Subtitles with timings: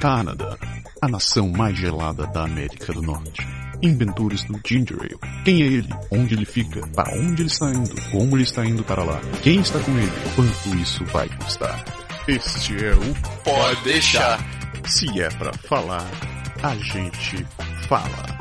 [0.00, 0.56] Canadá,
[1.02, 3.44] a nação mais gelada da América do Norte.
[3.82, 5.18] Inventores do Ginger Ale.
[5.44, 5.88] Quem é ele?
[6.12, 6.86] Onde ele fica?
[6.94, 8.10] Para onde ele está indo?
[8.12, 9.20] Como ele está indo para lá?
[9.42, 10.12] Quem está com ele?
[10.36, 11.84] Quanto isso vai custar?
[12.28, 14.38] Este é o Pode deixar.
[14.86, 16.08] Se é pra falar,
[16.62, 17.44] a gente
[17.88, 18.37] fala.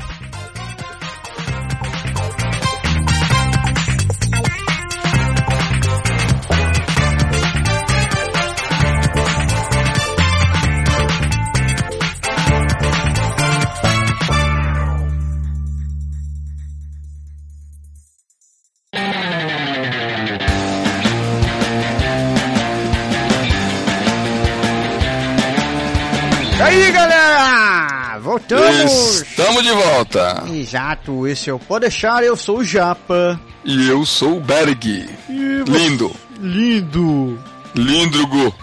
[29.58, 30.44] Estamos de volta.
[30.54, 33.40] Exato, esse é o Pode Deixar, eu sou o Japa.
[33.66, 35.10] E eu sou o Berg.
[35.30, 36.12] E Lindo.
[36.40, 37.40] Lindo!
[37.74, 38.54] Lindrugo.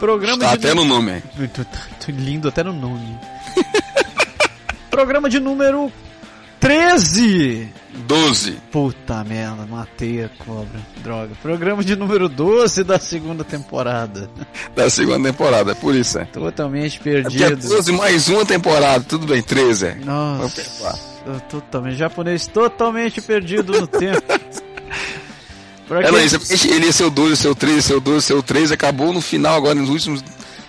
[0.00, 0.66] Programa Está de...
[0.66, 1.22] até no nome.
[1.54, 1.70] Tô, tô-
[2.06, 3.16] tô lindo até no nome.
[4.90, 5.92] Programa de número
[6.60, 7.68] 13!
[8.06, 8.52] 12.
[8.70, 10.78] Puta merda, matei a cobra.
[11.02, 11.30] Droga.
[11.42, 14.30] Programa de número 12 da segunda temporada.
[14.76, 16.24] Da segunda temporada, é por isso, é.
[16.26, 17.68] Totalmente É é perdido.
[17.68, 19.86] 12 mais uma temporada, tudo bem, 13.
[19.86, 19.94] é.
[19.96, 20.98] Nossa,
[21.48, 24.22] totalmente japonês totalmente perdido no tempo.
[25.88, 28.42] Pra É, não, isso é ele ia ser o 12, seu 13, seu 12, seu
[28.42, 30.22] 13, acabou no final agora, nos últimos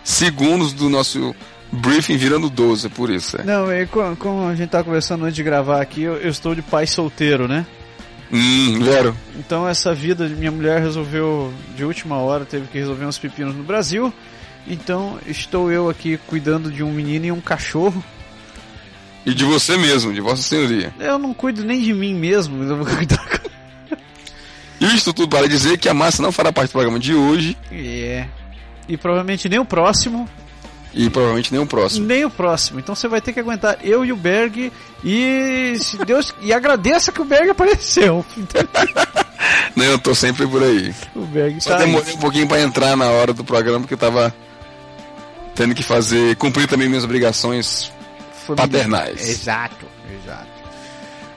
[0.03, 1.35] segundos do nosso
[1.71, 3.43] briefing virando 12, é por isso, é.
[3.43, 6.61] Não, co- como a gente tá conversando antes de gravar aqui, eu, eu estou de
[6.61, 7.65] pai solteiro, né?
[8.31, 9.15] Hum, Vero.
[9.37, 13.63] Então essa vida, minha mulher resolveu, de última hora, teve que resolver uns pepinos no
[13.63, 14.13] Brasil.
[14.67, 18.01] Então estou eu aqui cuidando de um menino e um cachorro.
[19.25, 20.93] E de você mesmo, de Vossa Senhoria.
[20.99, 23.51] Eu não cuido nem de mim mesmo, eu vou cuidar com...
[24.79, 28.25] Isto tudo para dizer que a massa não fará parte do programa de hoje É.
[28.89, 30.27] E provavelmente nem o próximo,
[30.93, 32.05] e provavelmente nem o próximo.
[32.05, 32.79] nem o próximo.
[32.79, 34.71] Então você vai ter que aguentar eu e o Berg
[35.03, 38.25] e se Deus e agradeça que o Berg apareceu.
[39.75, 40.93] Nem eu tô sempre por aí.
[41.15, 41.85] o Berg Só tá aí.
[41.85, 44.33] demorei um pouquinho para entrar na hora do programa porque eu tava
[45.55, 47.91] tendo que fazer, cumprir também minhas obrigações
[48.45, 48.67] Família.
[48.67, 49.29] paternais.
[49.29, 49.85] Exato,
[50.23, 50.47] exato.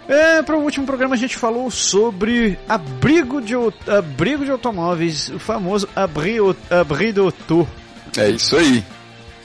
[0.06, 3.54] É, para o último programa a gente falou sobre abrigo de,
[3.88, 6.36] abrigo de automóveis, o famoso abri,
[6.70, 7.66] abri do auto.
[8.16, 8.84] É isso aí.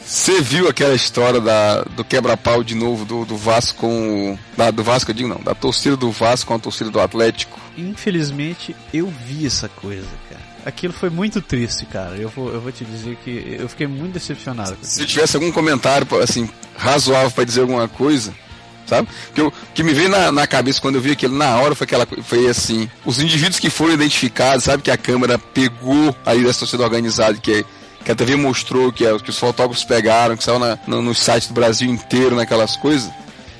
[0.09, 4.35] Você viu aquela história da, do quebra-pau de novo do, do Vasco com.
[4.57, 7.59] Da, do Vasco, eu digo não, da torcida do Vasco com a torcida do Atlético.
[7.77, 10.41] Infelizmente eu vi essa coisa, cara.
[10.65, 12.15] Aquilo foi muito triste, cara.
[12.15, 15.51] Eu vou, eu vou te dizer que eu fiquei muito decepcionado com Se tivesse algum
[15.51, 18.33] comentário, assim, razoável para dizer alguma coisa,
[18.87, 19.07] sabe?
[19.35, 21.85] Que, eu, que me veio na, na cabeça quando eu vi aquilo na hora foi
[21.85, 26.59] aquela foi assim, os indivíduos que foram identificados, sabe que a câmera pegou aí dessa
[26.59, 27.63] torcida organizada que
[28.03, 31.13] que a TV mostrou, que, é, que os fotógrafos pegaram, que saiu na, no, no
[31.13, 33.09] site do Brasil inteiro, naquelas coisas.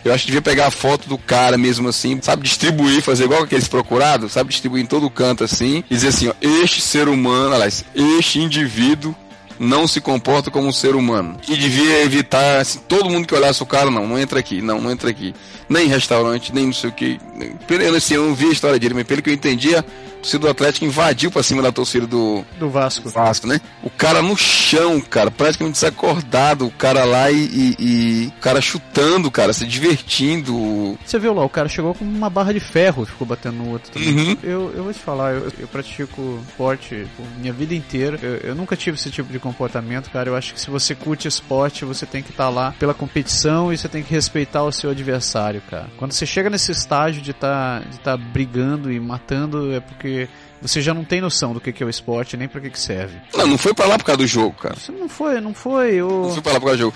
[0.03, 3.43] Eu acho que devia pegar a foto do cara mesmo assim, sabe, distribuir, fazer igual
[3.43, 7.53] aqueles procurados, sabe, distribuir em todo canto assim, e dizer assim, ó, este ser humano,
[7.53, 9.13] aliás, este indivíduo
[9.59, 11.37] não se comporta como um ser humano.
[11.47, 14.79] E devia evitar, assim, todo mundo que olhasse o cara, não, não entra aqui, não,
[14.81, 15.33] não entra aqui.
[15.67, 17.19] Nem em restaurante, nem não sei o que.
[17.67, 20.39] Pelo assim, eu não vi a história dele, mas pelo que eu entendi, a torcida
[20.39, 23.07] do Atlético invadiu pra cima da torcida do Do Vasco.
[23.09, 23.61] Vasco, né?
[23.83, 28.59] O cara no chão, cara, praticamente desacordado, o cara lá e, e- e o cara
[28.61, 30.97] chutando, cara, se divertindo.
[31.05, 33.69] Você viu lá, o cara chegou com uma barra de ferro e ficou batendo no
[33.69, 34.09] outro também.
[34.09, 34.37] Uhum.
[34.43, 38.19] Eu, eu vou te falar, eu, eu pratico esporte por minha vida inteira.
[38.21, 40.29] Eu, eu nunca tive esse tipo de comportamento, cara.
[40.29, 43.77] Eu acho que se você curte esporte, você tem que estar lá pela competição e
[43.77, 45.87] você tem que respeitar o seu adversário, cara.
[45.97, 50.27] Quando você chega nesse estágio de estar de tá brigando e matando, é porque
[50.61, 52.79] você já não tem noção do que, que é o esporte nem pra que, que
[52.79, 53.17] serve.
[53.35, 54.75] Não, não foi pra lá por causa do jogo, cara.
[54.77, 55.93] Isso não foi, não foi.
[55.95, 56.07] Eu...
[56.23, 56.95] Não fui pra lá por causa do jogo.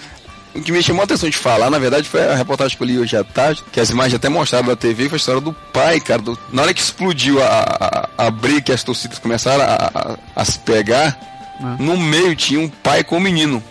[0.56, 2.86] O que me chamou a atenção de falar, na verdade, foi a reportagem que eu
[2.86, 5.52] li hoje à tarde, que as imagens até mostraram na TV, foi a história do
[5.52, 6.22] pai, cara.
[6.22, 10.18] do- Na hora que explodiu a, a, a briga, que as torcidas começaram a, a,
[10.36, 11.18] a se pegar,
[11.62, 11.76] Ah.
[11.80, 13.64] no meio tinha um pai com um menino.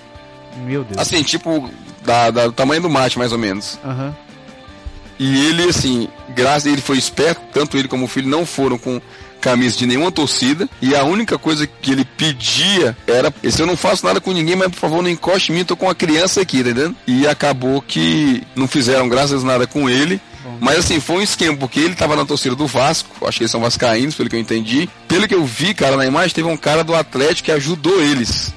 [0.64, 0.98] Meu Deus.
[0.98, 1.68] Assim, tipo,
[2.04, 3.78] da, da- do tamanho do mate, mais ou menos.
[3.84, 4.14] Aham.
[5.18, 8.76] E ele, assim, graças a ele foi esperto, tanto ele como o filho não foram
[8.76, 9.00] com
[9.40, 10.68] camisa de nenhuma torcida.
[10.80, 14.56] E a única coisa que ele pedia era: se eu não faço nada com ninguém,
[14.56, 16.96] mas por favor não encoste em mim, tô com uma criança aqui, tá entendendo?
[17.06, 20.20] E acabou que não fizeram graças a nada com ele.
[20.64, 23.50] Mas assim, foi um esquema, porque ele tava na torcida do Vasco, acho que eles
[23.50, 24.88] são vascaínos, pelo que eu entendi.
[25.08, 28.54] Pelo que eu vi, cara, na imagem, teve um cara do Atlético que ajudou eles.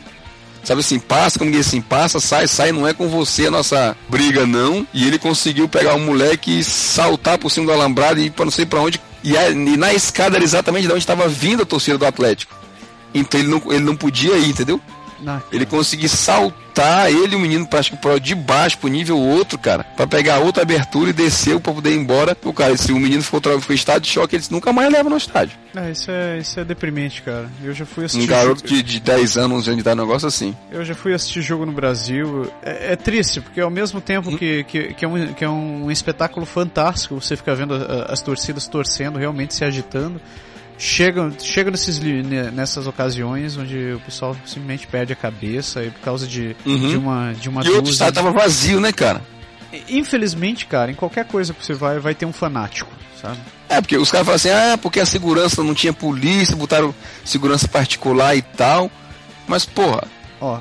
[0.63, 4.45] Sabe assim, passa, como assim, passa, sai, sai, não é com você a nossa briga,
[4.45, 4.85] não.
[4.93, 8.45] E ele conseguiu pegar o moleque e saltar por cima do alambrado e ir pra
[8.45, 9.01] não sei pra onde.
[9.23, 12.55] E, a- e na escada era exatamente de onde estava vindo a torcida do Atlético.
[13.15, 14.79] Então ele não, ele não podia ir, entendeu?
[15.51, 19.57] Ele conseguir saltar, ele e o menino, acho que pro, de baixo pro nível outro,
[19.57, 22.37] cara, pra pegar outra abertura e descer pra poder ir embora.
[22.43, 25.09] O cara, se o menino ficou, ficou em estado de choque, eles nunca mais leva
[25.09, 25.57] no estádio.
[25.75, 27.49] É, isso é, isso é deprimente, cara.
[27.63, 28.23] Eu já fui assistir.
[28.23, 30.55] Um garoto de, de 10 anos, 11 anos de idade, um negócio assim.
[30.71, 32.51] Eu já fui assistir jogo no Brasil.
[32.61, 34.37] É, é triste, porque ao mesmo tempo hum.
[34.37, 37.73] que, que, que, é um, que é um espetáculo fantástico, você fica vendo
[38.07, 40.21] as torcidas torcendo, realmente se agitando
[40.77, 46.27] chega, chega nesses, nessas ocasiões onde o pessoal simplesmente perde a cabeça e por causa
[46.27, 46.89] de, uhum.
[46.89, 49.21] de uma de uma E o estado tava vazio, né, cara?
[49.89, 52.91] Infelizmente, cara, em qualquer coisa que você vai, vai ter um fanático,
[53.21, 53.37] sabe?
[53.67, 56.93] É, porque os caras falam assim, ah, porque a segurança não tinha polícia, botaram
[57.23, 58.89] segurança particular e tal.
[59.47, 60.03] Mas, porra.
[60.39, 60.59] Ó.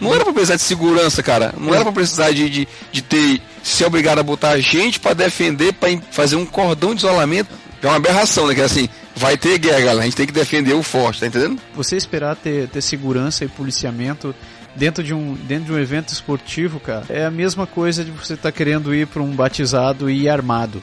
[0.00, 1.54] Não era pra precisar de segurança, cara.
[1.56, 3.40] Não era pra precisar de, de, de ter.
[3.62, 7.48] ser obrigado a botar gente para defender, para fazer um cordão de isolamento.
[7.82, 8.54] É uma aberração, né?
[8.54, 10.00] Que é assim, vai ter guerra, galera.
[10.00, 11.60] A gente tem que defender o forte, tá entendendo?
[11.74, 14.34] Você esperar ter, ter segurança e policiamento
[14.74, 18.34] dentro de um dentro de um evento esportivo, cara, é a mesma coisa de você
[18.34, 20.82] estar tá querendo ir para um batizado e ir armado.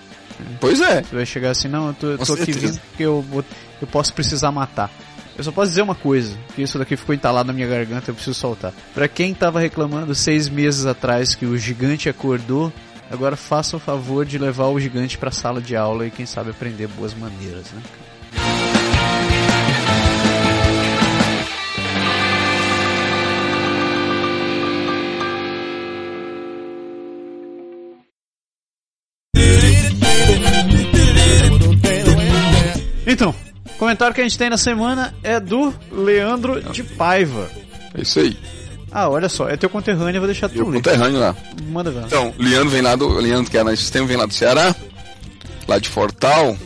[0.59, 1.03] Pois é.
[1.03, 3.23] Você vai chegar assim, não, eu tô, eu tô aqui vindo porque eu,
[3.81, 4.89] eu posso precisar matar.
[5.37, 8.15] Eu só posso dizer uma coisa, que isso daqui ficou entalado na minha garganta, eu
[8.15, 8.71] preciso soltar.
[8.93, 12.71] Para quem tava reclamando seis meses atrás que o gigante acordou,
[13.09, 16.25] agora faça o favor de levar o gigante para a sala de aula e quem
[16.25, 17.81] sabe aprender boas maneiras, né?
[33.83, 37.49] Comentário que a gente tem na semana é do Leandro de Paiva.
[37.93, 38.37] É isso aí.
[38.91, 40.75] Ah, olha só, é teu conterrâneo, eu vou deixar tu ler.
[40.75, 41.35] conterrâneo lá.
[41.67, 42.03] Manda ver.
[42.05, 43.07] Então, Leandro vem lá do.
[43.09, 44.75] Leandro, que é na sistema, vem lá do Ceará,
[45.67, 46.57] lá de Fortal.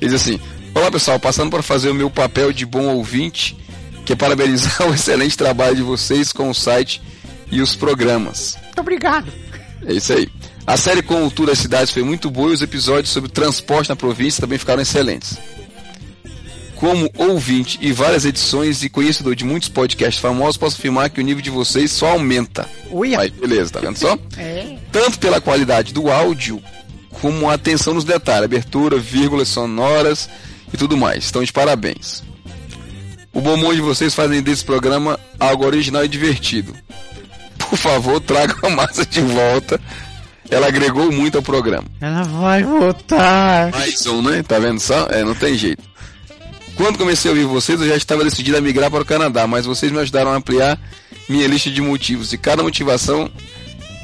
[0.00, 0.40] Ele diz assim:
[0.74, 3.56] Olá pessoal, passando para fazer o meu papel de bom ouvinte,
[4.04, 7.00] que é parabenizar o excelente trabalho de vocês com o site
[7.50, 8.58] e os programas.
[8.64, 9.30] Muito obrigado.
[9.86, 10.28] É isso aí.
[10.66, 13.90] A série com o Tour das Cidades foi muito boa e os episódios sobre transporte
[13.90, 15.36] na província também ficaram excelentes.
[16.76, 21.24] Como ouvinte e várias edições e conhecedor de muitos podcasts famosos, posso afirmar que o
[21.24, 22.68] nível de vocês só aumenta.
[22.90, 24.18] Ui, Aí, beleza, tá vendo só?
[24.36, 24.76] É.
[24.92, 26.62] Tanto pela qualidade do áudio,
[27.20, 30.28] como a atenção nos detalhes, abertura, vírgulas sonoras
[30.72, 31.28] e tudo mais.
[31.30, 32.22] Então, de parabéns.
[33.32, 36.74] O bom humor de vocês fazem desse programa algo original e divertido.
[37.58, 39.80] Por favor, traga a massa de volta.
[40.50, 41.84] Ela agregou muito ao programa.
[42.00, 43.70] Ela vai voltar.
[43.72, 44.42] Mais um, né?
[44.42, 45.06] Tá vendo só?
[45.10, 45.82] É, não tem jeito.
[46.76, 49.64] Quando comecei a ouvir vocês, eu já estava decidido a migrar para o Canadá, mas
[49.64, 50.78] vocês me ajudaram a ampliar
[51.28, 53.30] minha lista de motivos e cada motivação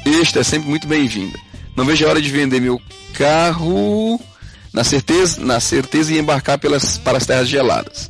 [0.05, 1.37] extra é sempre muito bem-vinda.
[1.75, 2.81] Não vejo a hora de vender meu
[3.13, 4.19] carro
[4.73, 8.09] na certeza, na certeza em embarcar pelas, para as terras geladas.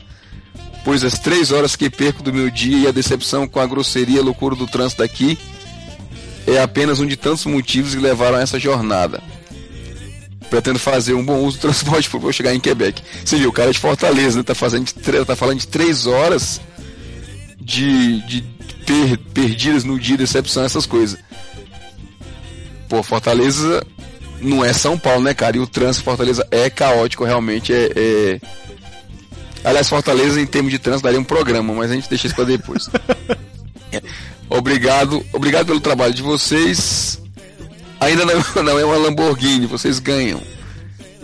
[0.86, 4.20] Pois as três horas que perco do meu dia e a decepção com a grosseria
[4.20, 5.38] e loucura do trânsito aqui
[6.48, 9.22] é apenas um de tantos motivos que levaram a essa jornada.
[10.52, 13.02] Pretendo fazer um bom uso do transporte público para chegar em Quebec.
[13.24, 14.44] Você viu, o cara é de Fortaleza, né?
[14.44, 16.60] Tá, fazendo de, tá falando de três horas
[17.58, 18.42] de, de
[18.86, 21.18] per, perdidas no dia, decepção, essas coisas.
[22.90, 23.82] Pô, Fortaleza
[24.42, 25.56] não é São Paulo, né, cara?
[25.56, 28.42] E o trânsito Fortaleza é caótico, realmente é, é...
[29.64, 32.44] Aliás, Fortaleza, em termos de trânsito, daria um programa, mas a gente deixa isso para
[32.44, 32.90] depois.
[34.50, 37.21] obrigado, obrigado pelo trabalho de vocês.
[38.02, 40.42] Ainda não, não, é uma Lamborghini, vocês ganham.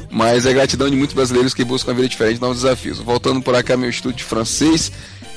[0.09, 2.99] Mas é gratidão de muitos brasileiros que buscam a vida diferente, novos desafios.
[2.99, 4.89] Voltando por cá, meu estudo de francês,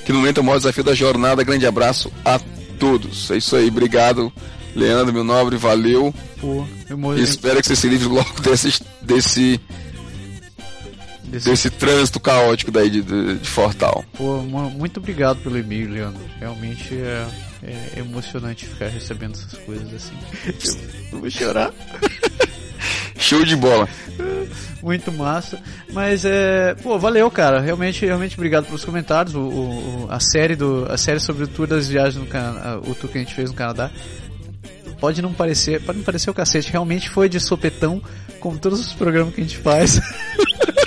[0.06, 1.42] que no momento é o maior desafio da jornada.
[1.42, 2.38] Grande abraço a
[2.78, 3.30] todos.
[3.32, 4.32] É isso aí, obrigado
[4.74, 6.14] Leandro, meu nobre, valeu.
[6.40, 9.60] Pô, eu Espero que você se livre logo desse, desse,
[11.24, 14.04] desse, desse trânsito caótico daí de, de, de, Fortal.
[14.16, 16.22] Pô, muito obrigado pelo e-mail, Leandro.
[16.38, 17.26] Realmente é,
[17.62, 20.16] é emocionante ficar recebendo essas coisas assim.
[21.12, 21.72] Eu vou chorar.
[23.18, 23.88] Show de bola.
[24.82, 25.60] Muito massa.
[25.92, 26.74] Mas é.
[26.82, 27.60] Pô, valeu, cara.
[27.60, 29.34] Realmente, realmente obrigado pelos comentários.
[29.34, 30.90] O, o, a série do.
[30.90, 32.78] A série sobre o tour das viagens no Canadá.
[32.78, 33.90] O tour que a gente fez no Canadá
[35.00, 38.02] pode não parecer, pode não parecer o cacete, realmente foi de sopetão,
[38.38, 39.98] como todos os programas que a gente faz.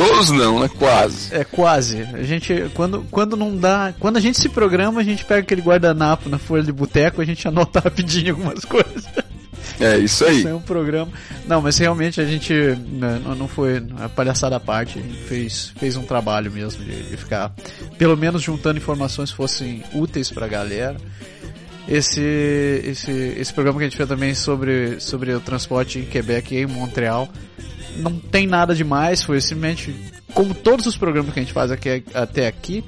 [0.00, 0.70] Todos não, né?
[0.78, 1.34] Quase.
[1.34, 2.02] É, quase.
[2.14, 3.92] A gente, quando, quando não dá.
[3.98, 7.24] Quando a gente se programa, a gente pega aquele guardanapo na folha de boteco, a
[7.24, 9.06] gente anota rapidinho algumas coisas.
[9.78, 10.38] É, isso aí.
[10.38, 11.12] Isso é um programa.
[11.46, 12.52] Não, mas realmente a gente.
[12.52, 17.02] Né, não foi a palhaçada à parte, a gente fez, fez um trabalho mesmo de,
[17.02, 17.52] de ficar,
[17.98, 20.96] pelo menos juntando informações que fossem úteis pra galera
[21.90, 22.20] esse,
[22.84, 26.58] esse, esse programa que a gente fez também sobre, sobre o transporte em Quebec e
[26.58, 27.28] em Montreal.
[27.96, 29.94] Não tem nada demais, foi simplesmente
[30.34, 32.84] como todos os programas que a gente faz aqui, até aqui,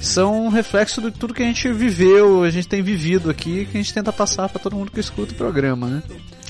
[0.00, 3.76] são um reflexo de tudo que a gente viveu, a gente tem vivido aqui, que
[3.76, 6.02] a gente tenta passar para todo mundo que escuta o programa, né?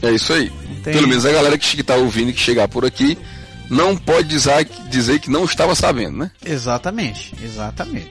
[0.03, 0.51] É isso aí.
[0.83, 3.17] Tem- Pelo menos a galera que está ouvindo e que chegar por aqui
[3.71, 6.31] não pode dizer, dizer que não estava sabendo, né?
[6.45, 8.11] Exatamente, exatamente.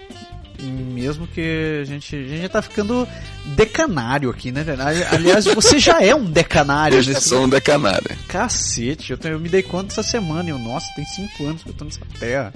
[0.66, 3.08] Mesmo que a gente, a gente já tá ficando
[3.56, 4.66] decanário aqui, né?
[4.80, 8.10] Ali- Aliás, você já é um decanário Eu já nesse sou um decanário.
[8.28, 10.48] Cacete, eu, tenho- eu me dei conta essa semana.
[10.50, 12.54] e Eu, nossa, tem cinco anos que eu tô nessa terra.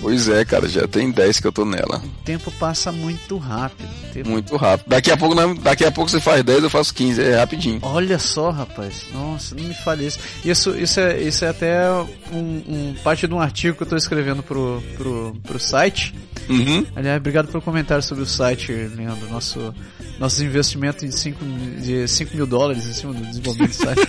[0.00, 1.98] Pois é, cara, já tem 10 que eu tô nela.
[2.04, 3.88] O tempo passa muito rápido.
[4.12, 4.88] tempo- Muito rápido.
[4.88, 7.78] Daqui a pouco, daqui a pouco você faz 10, eu faço 15, é rapidinho.
[7.82, 9.06] Olha só, rapaz.
[9.12, 10.18] Nossa, não me fale isso.
[10.44, 11.90] Isso, isso, é, isso é até
[12.30, 16.14] um, um- parte de um artigo que eu tô escrevendo pro, pro, pro site.
[16.48, 16.84] Uhum.
[16.94, 19.28] Aliás, obrigado pelo comentário sobre o site, Leandro.
[19.30, 19.74] Nosso,
[20.18, 21.42] nossos investimentos em 5
[21.80, 24.08] de 5 mil dólares em cima do desenvolvimento do site.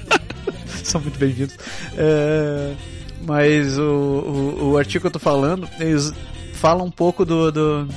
[0.82, 1.54] São muito bem-vindos.
[1.96, 2.72] É,
[3.26, 6.12] mas o, o, o artigo que eu tô falando, eles
[6.54, 7.88] falam um pouco do, do.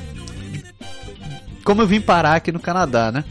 [1.63, 3.23] como eu vim parar aqui no Canadá, né?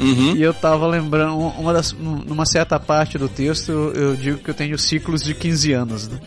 [0.00, 0.36] Uhum.
[0.36, 4.54] E eu tava lembrando, uma das, numa certa parte do texto, eu, digo que eu
[4.54, 6.18] tenho ciclos de 15 anos, né?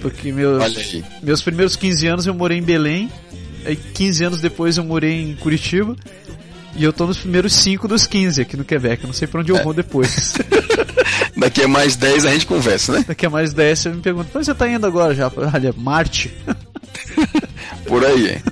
[0.00, 0.62] Porque meus,
[1.22, 3.10] meus primeiros 15 anos eu morei em Belém,
[3.64, 5.94] aí 15 anos depois eu morei em Curitiba,
[6.74, 9.40] e eu tô nos primeiros 5 dos 15 aqui no Quebec, eu não sei pra
[9.40, 10.34] onde eu vou depois.
[11.36, 13.04] Daqui a mais 10 a gente conversa, né?
[13.06, 15.30] Daqui a mais 10 você me pergunta, pra onde você tá indo agora já?
[15.34, 16.32] Olha, Marte?
[17.86, 18.42] Por aí, é.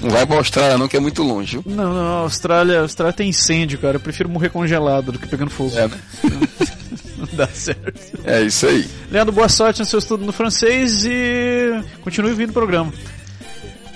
[0.00, 1.74] Não vai pra Austrália não, que é muito longe, viu?
[1.74, 5.28] Não, não, a Austrália, a Austrália tem incêndio, cara, eu prefiro morrer congelado do que
[5.28, 5.72] pegando fogo.
[5.76, 5.98] É, né?
[7.16, 8.18] Não dá certo.
[8.24, 8.84] É isso aí.
[9.10, 12.92] Leandro, boa sorte no seu estudo no francês e continue ouvindo o programa.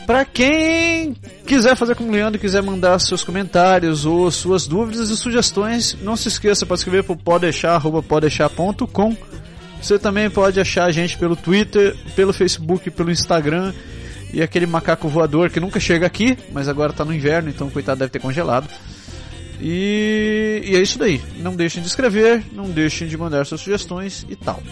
[0.07, 5.17] Pra quem quiser fazer como o Leandro, quiser mandar seus comentários ou suas dúvidas e
[5.17, 9.17] sugestões, não se esqueça, pode escrever pro podeixar.podeixar.com.
[9.83, 13.73] Você também pode achar a gente pelo Twitter, pelo Facebook, pelo Instagram
[14.33, 17.99] e aquele macaco voador que nunca chega aqui, mas agora tá no inverno, então coitado
[17.99, 18.69] deve ter congelado.
[19.61, 21.21] E, e é isso daí.
[21.39, 24.63] Não deixem de escrever, não deixem de mandar suas sugestões e tal.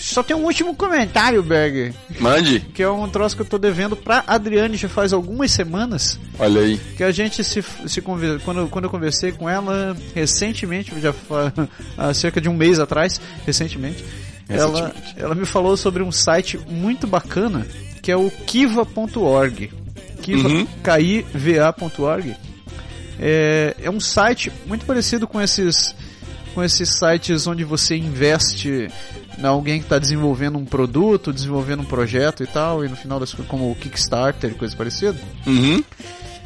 [0.00, 2.60] Só tem um último comentário, Berg, Mande.
[2.60, 6.18] que é um troço que eu tô devendo pra Adriane já faz algumas semanas.
[6.38, 6.78] Olha aí.
[6.96, 11.12] Que a gente se, se conver, quando, quando eu conversei com ela recentemente, já
[11.98, 14.04] há cerca de um mês atrás, recentemente,
[14.48, 17.66] ela, ela me falou sobre um site muito bacana
[18.00, 19.70] que é o kiva.org.
[20.22, 20.66] Kiva, Uhum.
[20.82, 22.36] K-I-V-A.org.
[23.20, 25.94] É, é um site muito parecido com esses
[26.54, 28.88] com esses sites onde você investe
[29.46, 33.32] alguém que está desenvolvendo um produto, desenvolvendo um projeto e tal, e no final das
[33.34, 35.16] como o Kickstarter e coisa parecida.
[35.46, 35.82] Uhum.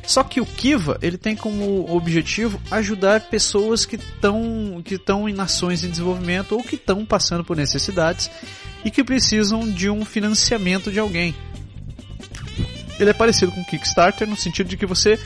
[0.05, 5.33] Só que o Kiva, ele tem como objetivo ajudar pessoas que estão que estão em
[5.33, 8.29] nações em desenvolvimento ou que estão passando por necessidades
[8.85, 11.35] e que precisam de um financiamento de alguém.
[12.99, 15.19] Ele é parecido com o Kickstarter no sentido de que você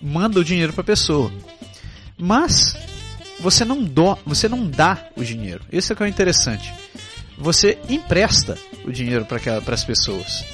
[0.00, 1.30] manda o dinheiro para a pessoa.
[2.18, 2.74] Mas
[3.40, 5.64] você não, dó, você não dá o dinheiro.
[5.70, 6.72] Esse é que é o interessante.
[7.42, 10.44] Você empresta o dinheiro para as pessoas.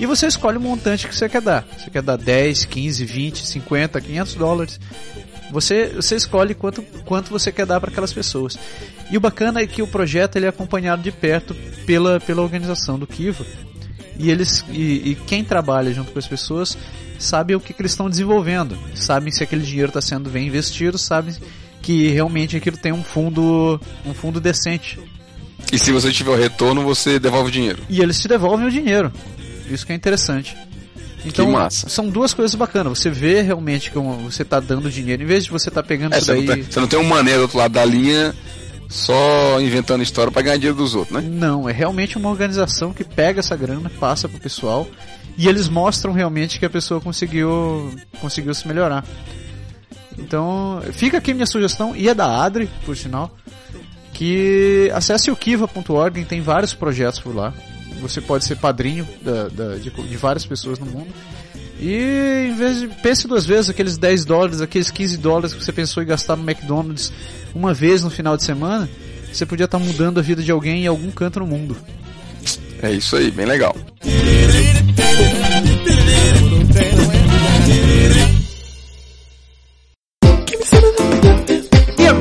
[0.00, 1.66] E você escolhe o montante que você quer dar.
[1.76, 4.80] Você quer dar 10, 15, 20, 50, 500 dólares.
[5.50, 8.58] Você, você escolhe quanto, quanto você quer dar para aquelas pessoas.
[9.10, 11.54] E o bacana é que o projeto ele é acompanhado de perto
[11.84, 13.44] pela, pela organização do Kiva.
[14.18, 16.74] E, eles, e, e quem trabalha junto com as pessoas
[17.18, 18.78] sabe o que, que eles estão desenvolvendo.
[18.94, 21.34] Sabem se aquele dinheiro está sendo bem investido, sabem
[21.82, 24.98] que realmente aquilo tem um fundo, um fundo decente.
[25.72, 27.82] E se você tiver o retorno, você devolve o dinheiro.
[27.88, 29.12] E eles te devolvem o dinheiro.
[29.70, 30.56] Isso que é interessante.
[31.24, 31.88] Então, Que massa.
[31.88, 32.98] são duas coisas bacanas.
[32.98, 36.18] Você vê realmente que você está dando dinheiro, em vez de você estar pegando É,
[36.18, 36.44] isso daí.
[36.46, 38.34] não tem, você não tem um mané do outro lado da linha
[38.88, 41.28] só inventando história pra ganhar dinheiro dos outros, né?
[41.30, 44.88] Não, é realmente uma organização que pega essa grana, passa pro pessoal
[45.38, 49.04] e eles mostram realmente que a pessoa conseguiu, conseguiu se melhorar.
[50.18, 53.34] Então, fica aqui minha sugestão, e é da Adri, por sinal,
[54.20, 57.54] que acesse o kiva.org, tem vários projetos por lá.
[58.02, 61.08] Você pode ser padrinho da, da- de, de várias pessoas no mundo.
[61.80, 65.72] E em vez de pense duas vezes aqueles 10 dólares, aqueles 15 dólares que você
[65.72, 67.10] pensou em gastar no McDonald's
[67.54, 68.86] uma vez no final de semana,
[69.32, 71.74] você podia estar mudando a vida de alguém em algum canto no mundo.
[72.82, 73.74] É isso aí, bem legal.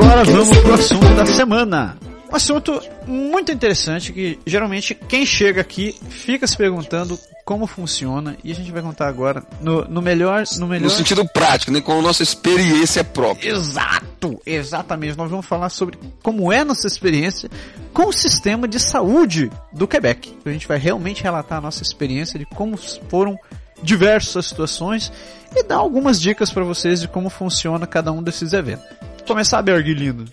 [0.09, 1.97] Agora vamos pro assunto da semana.
[2.31, 8.51] Um assunto muito interessante que geralmente quem chega aqui fica se perguntando como funciona e
[8.51, 10.85] a gente vai contar agora no, no melhor, no melhor.
[10.85, 11.79] No sentido prático, né?
[11.79, 13.51] Com a nossa experiência própria.
[13.51, 15.15] Exato, exatamente.
[15.15, 17.49] Nós vamos falar sobre como é a nossa experiência
[17.93, 20.35] com o sistema de saúde do Quebec.
[20.43, 22.77] A gente vai realmente relatar a nossa experiência de como
[23.09, 23.37] foram
[23.83, 25.11] diversas situações
[25.55, 28.87] e dar algumas dicas para vocês de como funciona cada um desses eventos.
[29.29, 30.25] Começar, Berg, lindo.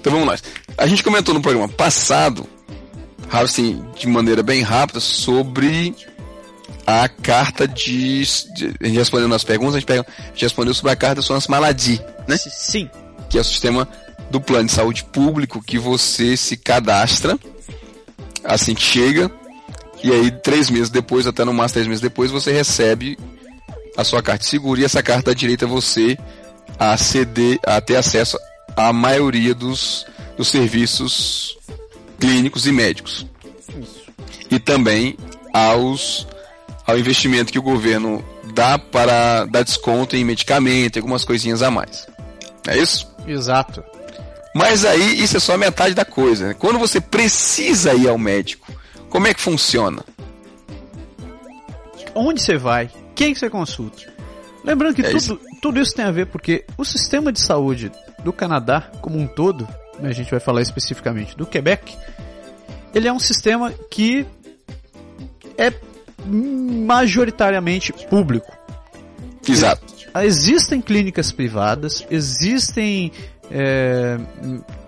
[0.00, 0.38] Então vamos lá.
[0.78, 2.46] A gente comentou no programa passado,
[3.28, 5.96] assim, de maneira bem rápida, sobre
[6.86, 8.22] a carta de.
[8.54, 12.00] de respondendo as perguntas, a gente, pega, a gente respondeu sobre a carta Sonas Maladi,
[12.28, 12.36] né?
[12.36, 12.88] Sim.
[13.28, 13.88] Que é o sistema
[14.30, 17.36] do plano de saúde público que você se cadastra
[18.44, 19.28] assim chega,
[20.04, 23.18] e aí três meses depois, até no máximo três meses depois, você recebe
[23.96, 26.16] a sua carta de seguro e essa carta dá direito a você
[26.78, 28.38] a aceder, a ter acesso
[28.76, 30.06] à maioria dos,
[30.36, 31.58] dos serviços
[32.18, 33.26] clínicos e médicos.
[33.80, 34.04] Isso.
[34.50, 35.16] E também
[35.52, 36.26] aos
[36.86, 42.06] ao investimento que o governo dá para dar desconto em medicamento, algumas coisinhas a mais.
[42.66, 43.10] É isso?
[43.26, 43.82] Exato.
[44.54, 46.48] Mas aí isso é só metade da coisa.
[46.48, 46.54] Né?
[46.54, 48.72] Quando você precisa ir ao médico,
[49.10, 50.02] como é que funciona?
[52.14, 52.88] Onde você vai?
[53.14, 54.02] Quem você consulta?
[54.64, 55.40] Lembrando que é tudo.
[55.66, 57.90] Tudo isso tem a ver porque o sistema de saúde
[58.22, 59.66] do Canadá como um todo,
[59.98, 61.92] né, a gente vai falar especificamente do Quebec,
[62.94, 64.24] ele é um sistema que
[65.58, 65.72] é
[66.24, 68.56] majoritariamente público.
[69.48, 69.82] Exato.
[70.22, 73.10] Existem clínicas privadas, existem
[73.50, 74.16] é,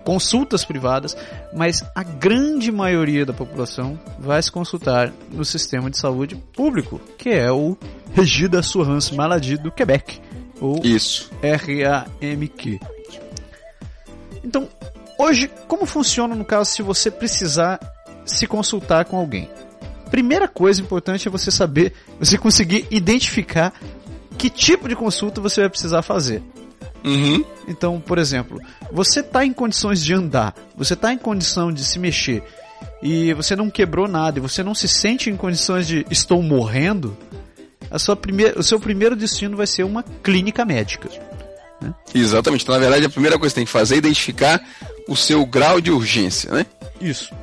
[0.05, 1.15] consultas privadas,
[1.53, 7.29] mas a grande maioria da população vai se consultar no sistema de saúde público, que
[7.29, 7.77] é o
[8.13, 10.21] Regido Assurance Maladie do Quebec,
[10.59, 11.29] ou Isso.
[11.41, 12.79] RAMQ.
[14.43, 14.67] Então,
[15.17, 17.79] hoje, como funciona no caso se você precisar
[18.25, 19.49] se consultar com alguém?
[20.09, 23.73] Primeira coisa importante é você saber, você conseguir identificar
[24.37, 26.41] que tipo de consulta você vai precisar fazer.
[27.03, 27.43] Uhum.
[27.67, 28.59] Então, por exemplo,
[28.91, 32.43] você está em condições de andar, você está em condição de se mexer
[33.01, 37.17] e você não quebrou nada e você não se sente em condições de estou morrendo,
[37.89, 41.09] a sua primeira, o seu primeiro destino vai ser uma clínica médica.
[41.81, 41.93] Né?
[42.13, 42.63] Exatamente.
[42.63, 44.61] Então, na verdade, a primeira coisa que você tem que fazer é identificar
[45.07, 46.65] o seu grau de urgência, né?
[47.01, 47.33] Isso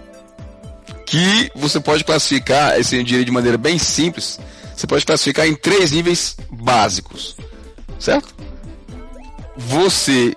[1.06, 4.40] que você pode classificar, esse direito de maneira bem simples,
[4.74, 7.36] você pode classificar em três níveis básicos,
[7.98, 8.34] certo?
[9.56, 10.34] Você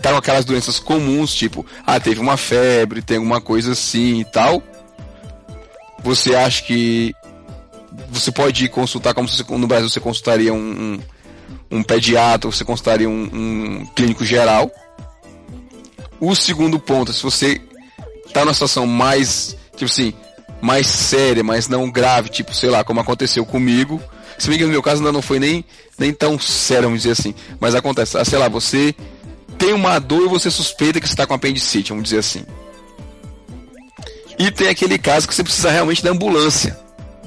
[0.00, 4.24] tá com aquelas doenças comuns, tipo, ah, teve uma febre, tem alguma coisa assim e
[4.24, 4.62] tal.
[6.02, 7.12] Você acha que
[8.20, 11.00] você pode consultar como se no Brasil você consultaria um,
[11.70, 14.70] um, um pediatra, você consultaria um, um clínico geral.
[16.20, 17.60] O segundo ponto, se você
[18.32, 20.14] tá numa situação mais, tipo assim,
[20.60, 24.02] mais séria, mas não grave, tipo, sei lá, como aconteceu comigo.
[24.38, 25.64] Se bem que no meu caso ainda não foi nem,
[25.98, 27.34] nem tão sério, vamos dizer assim.
[27.60, 28.94] Mas acontece, ah, sei lá, você
[29.58, 32.44] tem uma dor e você suspeita que você está com apendicite, vamos dizer assim.
[34.38, 36.78] E tem aquele caso que você precisa realmente da ambulância.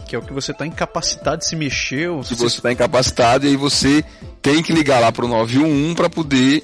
[0.10, 2.10] Que é o que você está incapacitado de se mexer.
[2.10, 4.04] Ou se você está incapacitado e aí você
[4.42, 6.64] tem que ligar lá para o 911 para poder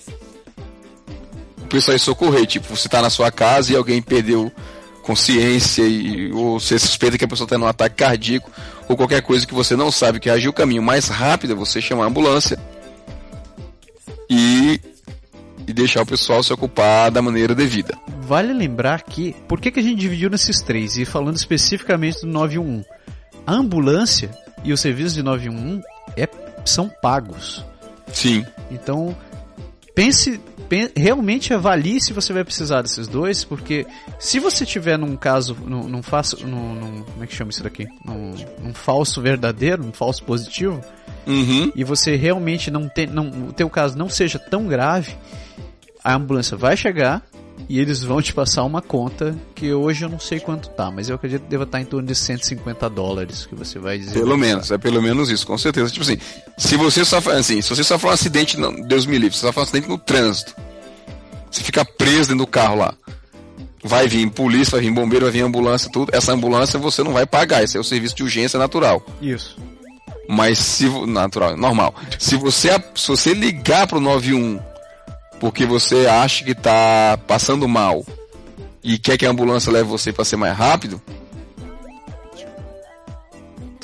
[1.62, 2.47] o pessoal ir socorrer.
[2.47, 4.51] Tipo, você tá na sua casa e alguém perdeu
[5.03, 8.49] consciência e, ou você suspeita que a pessoa está num ataque cardíaco
[8.89, 11.79] ou qualquer coisa que você não sabe que agir o caminho mais rápido é você
[11.79, 12.58] chamar a ambulância
[14.27, 14.81] e,
[15.67, 17.95] e deixar o pessoal se ocupar da maneira devida.
[18.21, 20.97] Vale lembrar que, por que, que a gente dividiu nesses três?
[20.97, 22.94] E falando especificamente do 911,
[23.45, 24.31] a ambulância
[24.63, 25.81] e o serviço de 911
[26.17, 26.27] é,
[26.65, 27.63] são pagos.
[28.12, 28.45] Sim.
[28.71, 29.15] Então,
[29.93, 30.39] pense
[30.95, 33.86] realmente avalie se você vai precisar desses dois, porque
[34.19, 37.63] se você tiver num caso, num, num, faço, num, num como é que chama isso
[37.63, 37.88] daqui?
[38.03, 40.81] Num, num falso verdadeiro, num falso positivo,
[41.27, 41.71] uhum.
[41.75, 45.15] e você realmente não tem, não, o teu caso não seja tão grave,
[46.03, 47.23] a ambulância vai chegar
[47.68, 51.10] e eles vão te passar uma conta que hoje eu não sei quanto tá, mas
[51.10, 54.13] eu acredito que deva estar em torno de 150 dólares que você vai dizer.
[54.13, 55.89] Pelo menos, é pelo menos isso, com certeza.
[55.89, 56.18] Tipo assim,
[56.58, 59.48] se você sofre, assim, se você sofre um acidente, não, Deus me livre, se você
[59.48, 60.56] sofre um acidente no trânsito,
[61.50, 62.94] você fica preso dentro do carro lá.
[63.84, 66.13] Vai vir polícia, vai vir bombeiro, vai vir ambulância, tudo.
[66.13, 69.04] Essa ambulância você não vai pagar, esse é o serviço de urgência natural.
[69.22, 69.58] Isso.
[70.28, 71.96] Mas se natural, normal.
[72.18, 74.60] Se você se você ligar pro 91
[75.39, 78.06] porque você acha que está passando mal
[78.84, 81.02] e quer que a ambulância leve você para ser mais rápido,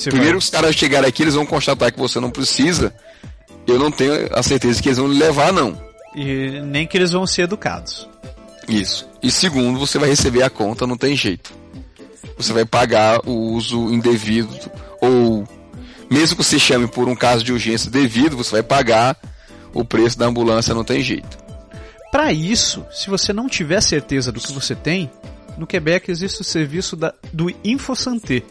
[0.02, 2.94] você primeiro os caras chegarem aqui, eles vão constatar que você não precisa.
[3.68, 5.80] Eu não tenho a certeza que eles vão lhe levar, não.
[6.16, 8.10] E nem que eles vão ser educados.
[8.68, 9.08] Isso.
[9.22, 11.54] E segundo, você vai receber a conta, não tem jeito.
[12.36, 14.50] Você vai pagar o uso indevido
[15.00, 15.48] ou
[16.10, 19.16] mesmo que você chame por um caso de urgência devido, você vai pagar
[19.74, 21.38] o preço da ambulância, não tem jeito.
[22.12, 25.10] Para isso, se você não tiver certeza do que você tem,
[25.58, 28.44] no Quebec existe o serviço da, do InfoSanté.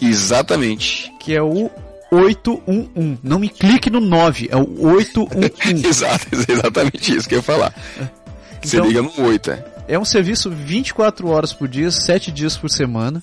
[0.00, 1.12] Exatamente.
[1.20, 1.70] Que é o
[2.10, 3.18] 811.
[3.22, 5.52] Não me clique no 9, é o 811.
[5.86, 7.74] Exato, exatamente isso que eu ia falar.
[8.62, 9.64] Você Então- liga no 8, é.
[9.86, 13.22] É um serviço 24 horas por dia, 7 dias por semana.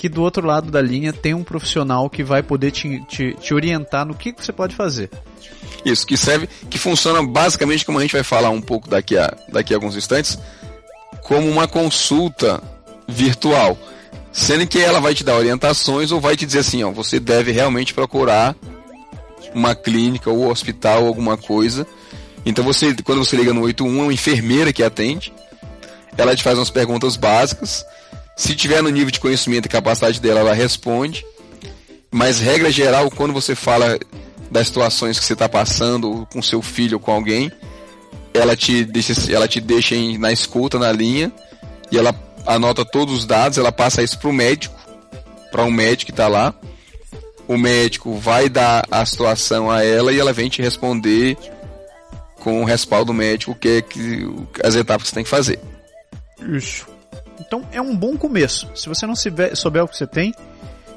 [0.00, 3.52] Que do outro lado da linha tem um profissional que vai poder te, te, te
[3.52, 5.10] orientar no que que você pode fazer.
[5.84, 9.30] Isso, que serve, que funciona basicamente como a gente vai falar um pouco daqui a,
[9.50, 10.38] daqui a alguns instantes,
[11.22, 12.62] como uma consulta
[13.06, 13.76] virtual.
[14.32, 17.52] Sendo que ela vai te dar orientações ou vai te dizer assim, ó, você deve
[17.52, 18.56] realmente procurar
[19.54, 21.86] uma clínica ou hospital, alguma coisa.
[22.46, 25.30] Então você, quando você liga no 81, é uma enfermeira que atende.
[26.16, 27.84] Ela te faz umas perguntas básicas.
[28.40, 31.26] Se tiver no nível de conhecimento e capacidade dela, ela responde.
[32.10, 33.98] Mas regra geral, quando você fala
[34.50, 37.52] das situações que você está passando com seu filho ou com alguém,
[38.32, 41.30] ela te deixa, ela te deixa em- na escuta na linha
[41.92, 42.14] e ela
[42.46, 44.74] anota todos os dados, ela passa isso para o médico,
[45.52, 46.54] para um médico que está lá.
[47.46, 51.36] O médico vai dar a situação a ela e ela vem te responder
[52.36, 54.26] com o respaldo médico que é que
[54.64, 55.60] as etapas que você tem que fazer.
[56.56, 56.86] Isso.
[57.40, 58.70] Então é um bom começo.
[58.74, 60.34] Se você não souber, o que você tem,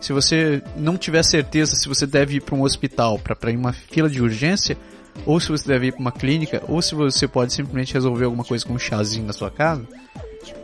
[0.01, 3.71] se você não tiver certeza se você deve ir para um hospital para ir uma
[3.71, 4.77] fila de urgência,
[5.25, 8.43] ou se você deve ir para uma clínica, ou se você pode simplesmente resolver alguma
[8.43, 9.87] coisa com um chazinho na sua casa,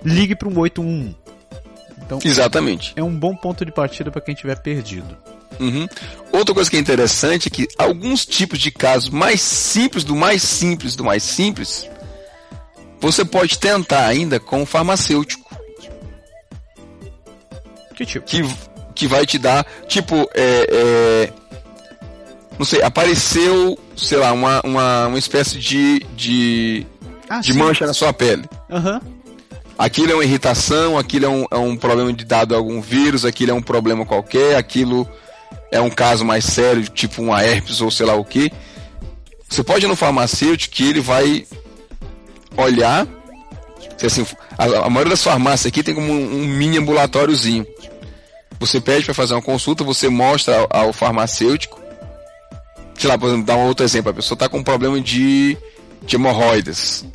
[0.04, 1.16] ligue para um 811.
[2.06, 2.94] Então Exatamente.
[2.96, 5.16] é um bom ponto de partida para quem tiver perdido.
[5.60, 5.88] Uhum.
[6.32, 10.42] Outra coisa que é interessante é que alguns tipos de casos mais simples, do mais
[10.42, 11.88] simples, do mais simples,
[13.00, 15.49] você pode tentar ainda com o farmacêutico,
[18.00, 18.26] Que tipo?
[18.26, 18.42] que,
[18.96, 21.34] que vai te dar, tipo, é, é,
[22.58, 26.86] não sei, apareceu, sei lá, uma, uma, uma espécie de, de,
[27.30, 27.60] Ah, de sim.
[27.60, 28.46] mancha na sua pele.
[28.70, 29.02] Aham.
[29.78, 33.26] Aquilo é uma irritação, aquilo é um, é um problema de dado a algum vírus,
[33.26, 35.08] aquilo é um problema qualquer, aquilo
[35.72, 38.50] é um caso mais sério, tipo uma herpes ou sei lá o que.
[39.50, 41.46] Você pode ir no farmacêutico que ele vai
[42.58, 43.06] olhar.
[43.98, 44.26] Se Assim,
[44.58, 47.66] a, a maioria das farmácias aqui tem como um, um mini ambulatoriozinho.
[48.60, 51.80] Você pede para fazer uma consulta, você mostra ao, ao farmacêutico.
[52.98, 54.12] Sei lá, por exemplo, dar um outro exemplo.
[54.12, 55.58] A pessoa está com um problema de,
[56.04, 57.06] de hemorroidas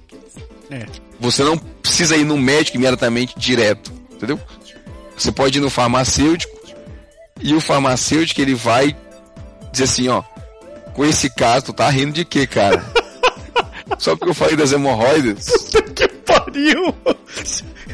[0.70, 0.86] É.
[1.20, 4.40] você não precisa ir no médico imediatamente direto, entendeu?
[5.16, 6.52] Você pode ir no farmacêutico
[7.40, 8.96] e o farmacêutico ele vai
[9.70, 10.22] dizer assim, ó,
[10.94, 12.84] com esse caso, tu tá rindo de quê, cara?
[13.98, 15.48] Só porque eu falei das hemorroidas,
[15.94, 16.94] que pariu!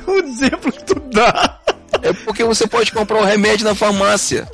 [0.07, 1.61] O exemplo que tu dá.
[2.03, 4.49] é porque você pode comprar um remédio na farmácia.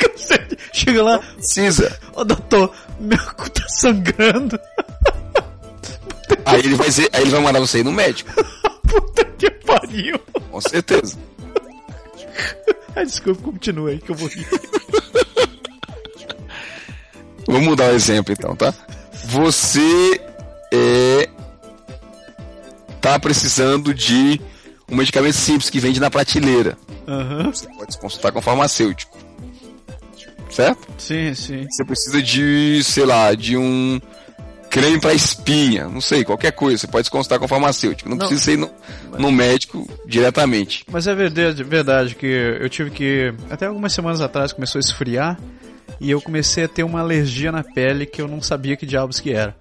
[0.73, 1.97] Chega lá, Precisa.
[2.15, 4.59] ô doutor, meu cu tá sangrando.
[6.45, 8.31] Aí ele vai dizer, aí ele vai mandar você ir no médico,
[8.89, 10.19] Puta que pariu.
[10.51, 11.17] com certeza.
[12.95, 14.47] Ah, desculpa, continua aí que eu vou rir.
[17.47, 18.75] Vamos mudar o exemplo então, tá?
[19.27, 20.21] Você
[20.73, 21.29] é,
[23.01, 24.41] tá precisando de
[24.91, 26.77] um medicamento simples que vende na prateleira.
[27.07, 27.51] Aham.
[27.53, 29.17] Você pode se consultar com um farmacêutico.
[30.51, 30.89] Certo?
[30.97, 31.67] Sim, sim.
[31.69, 34.01] Você precisa de, sei lá, de um
[34.71, 36.79] creme para espinha, não sei, qualquer coisa.
[36.79, 38.09] Você pode se consultar com um farmacêutico.
[38.09, 38.27] Não, Não.
[38.29, 38.71] precisa ir no,
[39.19, 40.85] no médico diretamente.
[40.91, 43.35] Mas é verdade, verdade que eu tive que.
[43.51, 45.39] Até algumas semanas atrás começou a esfriar
[46.01, 49.19] e eu comecei a ter uma alergia na pele que eu não sabia que diabos
[49.19, 49.57] que era.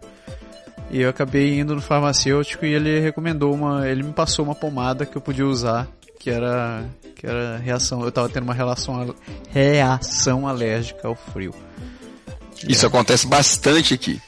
[0.91, 3.87] E eu acabei indo no farmacêutico e ele recomendou uma.
[3.87, 5.87] Ele me passou uma pomada que eu podia usar,
[6.19, 6.85] que era.
[7.15, 8.03] que era reação.
[8.03, 9.15] Eu tava tendo uma relação,
[9.49, 11.53] reação alérgica ao frio.
[12.67, 14.21] Isso acontece bastante aqui.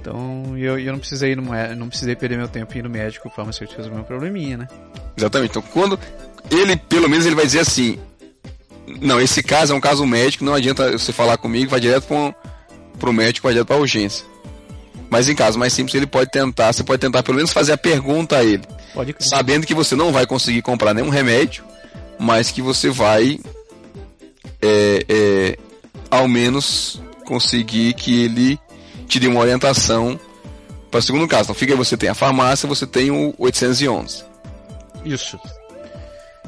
[0.00, 1.44] Então eu, eu não precisei ir no,
[1.76, 4.68] não precisei perder meu tempo e ir no médico, o farmacêutico resolveu meu probleminha, né?
[5.16, 5.50] Exatamente.
[5.50, 5.98] Então, quando
[6.50, 7.98] ele, pelo menos, ele vai dizer assim:
[9.00, 12.34] Não, esse caso é um caso médico, não adianta você falar comigo, vai direto para
[12.98, 14.26] pro médico, vai direto pra urgência.
[15.12, 17.76] Mas em casos mais simples, ele pode tentar, você pode tentar pelo menos fazer a
[17.76, 18.62] pergunta a ele,
[18.94, 19.28] Pode crer.
[19.28, 21.62] sabendo que você não vai conseguir comprar nenhum remédio,
[22.18, 23.38] mas que você vai,
[24.62, 25.58] é, é,
[26.10, 28.58] ao menos, conseguir que ele
[29.06, 30.18] te dê uma orientação
[30.90, 31.42] para o segundo caso.
[31.42, 34.24] Então, fica aí, você tem a farmácia, você tem o 811.
[35.04, 35.38] Isso.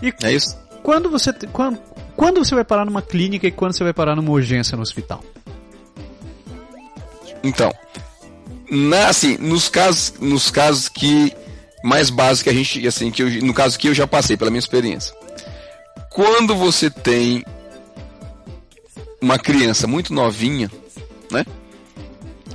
[0.00, 0.56] E É isso?
[0.82, 1.78] Quando você, quando,
[2.16, 5.22] quando você vai parar numa clínica e quando você vai parar numa urgência no hospital?
[7.42, 7.70] Então,
[8.70, 11.32] na, assim, nos casos, nos casos que
[11.82, 14.50] mais básicos que a gente, assim, que eu, no caso que eu já passei pela
[14.50, 15.14] minha experiência,
[16.10, 17.44] quando você tem
[19.20, 20.70] uma criança muito novinha,
[21.30, 21.44] né?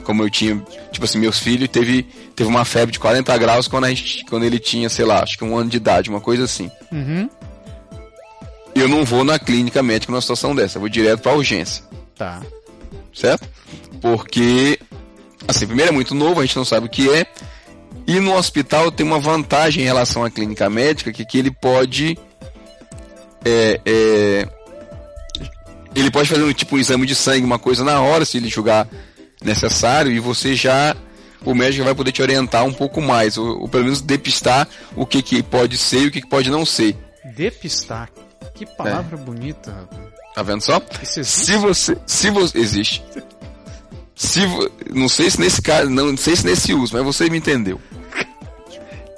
[0.03, 0.55] Como eu tinha,
[0.91, 4.45] tipo assim, meus filhos teve teve uma febre de 40 graus quando a gente, quando
[4.45, 6.71] ele tinha, sei lá, acho que um ano de idade, uma coisa assim.
[6.89, 7.29] Uhum.
[8.73, 11.83] Eu não vou na clínica médica numa situação dessa, eu vou direto pra urgência.
[12.15, 12.41] Tá.
[13.13, 13.47] certo?
[14.01, 14.79] Porque,
[15.47, 17.25] assim, primeiro é muito novo, a gente não sabe o que é,
[18.10, 22.17] e no hospital tem uma vantagem em relação à clínica médica, que, que ele pode.
[23.45, 24.47] É, é,
[25.95, 28.49] ele pode fazer um tipo um exame de sangue, uma coisa na hora, se ele
[28.49, 28.88] julgar
[29.43, 30.95] necessário, e você já.
[31.45, 35.06] O médico vai poder te orientar um pouco mais, ou, ou pelo menos depistar o
[35.06, 36.97] que, que pode ser e o que, que pode não ser.
[37.36, 38.10] Depistar?
[38.56, 39.21] Que palavra é.
[39.21, 39.88] bonita,
[40.34, 40.82] Tá vendo só?
[41.04, 41.97] Se você.
[42.06, 42.58] Se você.
[42.58, 43.04] Existe.
[44.19, 44.41] Se,
[44.93, 47.79] não sei se nesse caso, não sei se nesse uso, mas você me entendeu.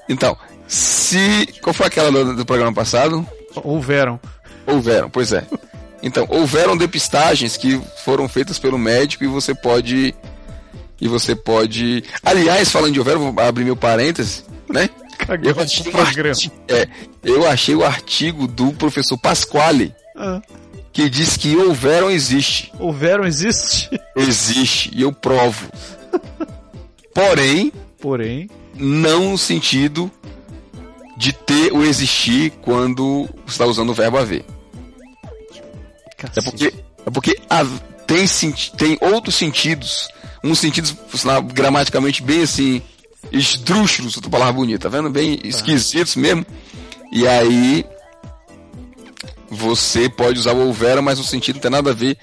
[0.08, 0.38] Então,
[0.68, 1.48] se.
[1.60, 3.28] Qual foi aquela do, do programa passado?
[3.56, 4.20] Houveram.
[4.68, 5.44] Houveram, pois é.
[6.04, 10.14] Então, houveram depistagens que foram feitas pelo médico e você pode.
[11.00, 12.04] E você pode.
[12.22, 14.88] Aliás, falando de houveram, vou abrir meu parêntese, né?
[15.44, 15.92] eu achei,
[16.28, 16.88] artigo, é,
[17.24, 19.96] eu achei o artigo do professor Pasquale.
[20.16, 20.40] Ah.
[20.92, 22.72] Que diz que houveram existe.
[22.78, 23.90] Houveram existe?
[24.16, 25.70] Existe, e eu provo.
[27.14, 27.72] Porém.
[28.00, 28.50] Porém
[28.82, 30.12] não no sentido
[31.18, 34.44] de ter ou existir quando você está usando o verbo haver.
[36.18, 36.40] Cacete.
[36.40, 36.74] É porque,
[37.06, 37.64] é porque a,
[38.08, 38.26] tem,
[38.78, 40.10] tem outros sentidos,
[40.44, 40.96] uns sentidos
[41.54, 42.82] gramaticamente bem assim,
[43.32, 45.10] esdrúxulos, outra palavra bonita, tá vendo?
[45.10, 45.48] Bem tá.
[45.48, 46.46] esquisitos mesmo.
[47.12, 47.86] E aí
[49.52, 52.18] você pode usar o houvera, mas o sentido não tem nada a ver.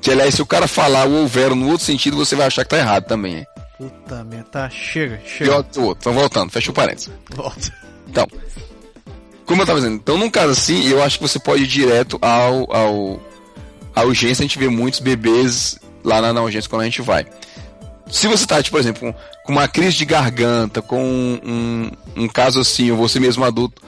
[0.00, 2.70] Que aliás, se o cara falar o houvera no outro sentido, você vai achar que
[2.70, 3.46] tá errado também.
[3.78, 5.50] Puta merda, tá, chega, chega.
[5.50, 7.10] E outro, então voltando, fecha o parênteses.
[7.34, 7.72] Volta.
[8.06, 8.28] Então,
[9.46, 12.18] como eu tava dizendo, então num caso assim, eu acho que você pode ir direto
[12.20, 13.20] ao, ao
[13.94, 17.26] à urgência, a gente vê muitos bebês lá na, na urgência quando a gente vai.
[18.10, 21.90] Se você tá, tipo, por exemplo, com, com uma crise de garganta, com um, um,
[22.24, 23.82] um caso assim, ou você mesmo adulto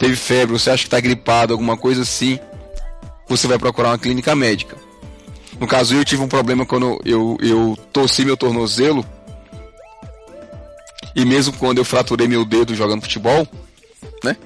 [0.00, 2.40] teve febre, você acha que tá gripado, alguma coisa assim,
[3.28, 4.74] você vai procurar uma clínica médica.
[5.60, 9.04] No caso, eu tive um problema quando eu, eu torci meu tornozelo.
[11.14, 13.46] E mesmo quando eu fraturei meu dedo jogando futebol,
[14.24, 14.38] né?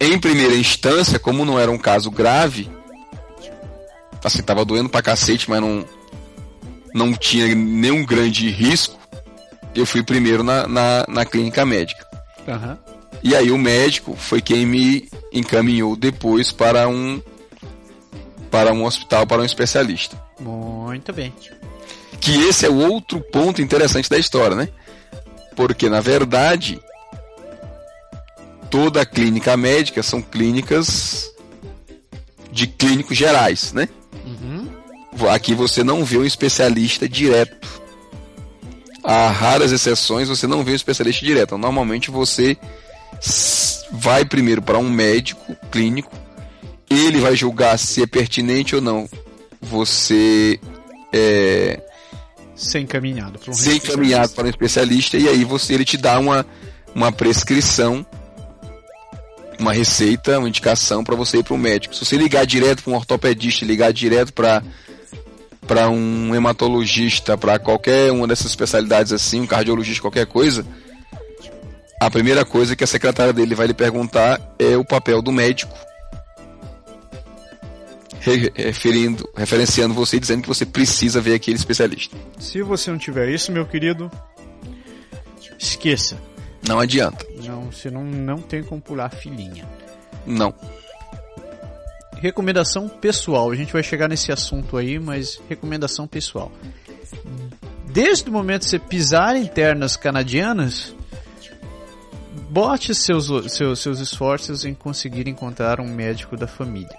[0.00, 2.70] Em primeira instância, como não era um caso grave,
[4.22, 5.84] assim, tava doendo pra cacete, mas não,
[6.94, 8.96] não tinha nenhum grande risco,
[9.74, 12.06] eu fui primeiro na, na, na clínica médica.
[12.46, 12.99] Uhum.
[13.22, 17.20] E aí o médico foi quem me encaminhou depois para um
[18.50, 20.20] para um hospital, para um especialista.
[20.40, 21.32] Muito bem.
[22.20, 24.68] Que esse é o outro ponto interessante da história, né?
[25.54, 26.80] Porque, na verdade,
[28.68, 31.30] toda clínica médica são clínicas
[32.50, 33.88] de clínicos gerais, né?
[34.24, 34.68] Uhum.
[35.30, 37.68] Aqui você não vê um especialista direto.
[39.02, 41.56] Há raras exceções, você não vê um especialista direto.
[41.56, 42.56] Normalmente você
[43.92, 46.10] vai primeiro para um médico clínico
[46.88, 49.08] ele vai julgar se é pertinente ou não
[49.60, 50.58] você
[51.12, 51.80] é,
[52.54, 56.18] ser encaminhado para um ser encaminhado para um especialista e aí você ele te dá
[56.18, 56.46] uma,
[56.94, 58.04] uma prescrição
[59.60, 61.94] uma receita, uma indicação para você ir para o médico.
[61.94, 64.62] Se você ligar direto para um ortopedista, ligar direto para
[65.66, 70.66] para um hematologista, para qualquer uma dessas especialidades assim, um cardiologista, qualquer coisa,
[72.00, 75.72] a primeira coisa que a secretária dele vai lhe perguntar é o papel do médico
[78.20, 82.16] referindo, referenciando você e dizendo que você precisa ver aquele especialista.
[82.38, 84.10] Se você não tiver isso, meu querido,
[85.58, 86.18] esqueça.
[86.66, 87.26] Não adianta.
[87.42, 89.66] Não, você não, não tem como pular filinha.
[90.26, 90.54] Não.
[92.16, 93.50] Recomendação pessoal.
[93.50, 96.52] A gente vai chegar nesse assunto aí, mas recomendação pessoal.
[97.86, 100.94] Desde o momento que você pisar em ternas canadianas,
[102.50, 106.98] bote seus, seus, seus esforços em conseguir encontrar um médico da família.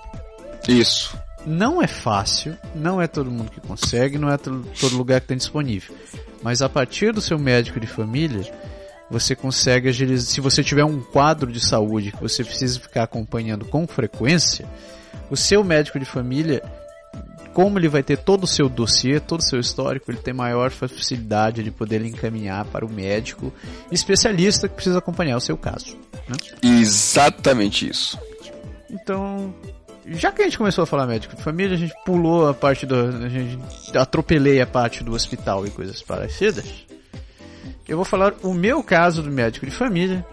[0.67, 1.17] Isso.
[1.45, 5.37] Não é fácil, não é todo mundo que consegue, não é todo lugar que tem
[5.37, 5.93] disponível.
[6.41, 8.49] Mas a partir do seu médico de família,
[9.09, 10.27] você consegue agilizar.
[10.27, 14.67] Se você tiver um quadro de saúde que você precisa ficar acompanhando com frequência,
[15.29, 16.63] o seu médico de família,
[17.53, 20.71] como ele vai ter todo o seu dossiê, todo o seu histórico, ele tem maior
[20.71, 23.53] facilidade de poder encaminhar para o médico
[23.91, 25.97] especialista que precisa acompanhar o seu caso.
[26.27, 26.35] Né?
[26.61, 28.17] Exatamente isso.
[28.89, 29.53] Então,
[30.05, 32.85] já que a gente começou a falar médico de família, a gente pulou a parte
[32.85, 32.95] do.
[32.95, 33.59] A gente
[33.95, 36.65] atropelei a parte do hospital e coisas parecidas.
[37.87, 40.25] Eu vou falar o meu caso do médico de família,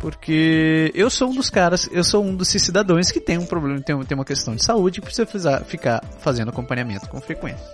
[0.00, 3.80] porque eu sou um dos caras, eu sou um dos cidadãos que tem um problema,
[3.80, 7.64] tem, tem uma questão de saúde e precisa ficar fazendo acompanhamento com frequência.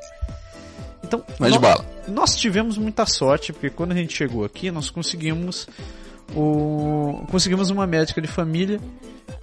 [1.02, 1.84] Então, nós, bala.
[2.08, 5.68] nós tivemos muita sorte, porque quando a gente chegou aqui, nós conseguimos
[6.34, 8.80] o, conseguimos uma médica de família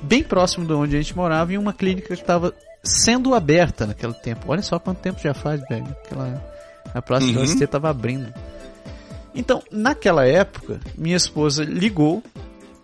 [0.02, 4.14] bem próximo de onde a gente morava, em uma clínica que estava sendo aberta naquele
[4.14, 4.46] tempo.
[4.50, 5.88] Olha só quanto tempo já faz, velho.
[6.04, 6.54] Aquela...
[6.94, 7.44] A Praça uhum.
[7.44, 8.32] estava abrindo.
[9.34, 12.22] Então, naquela época, minha esposa ligou,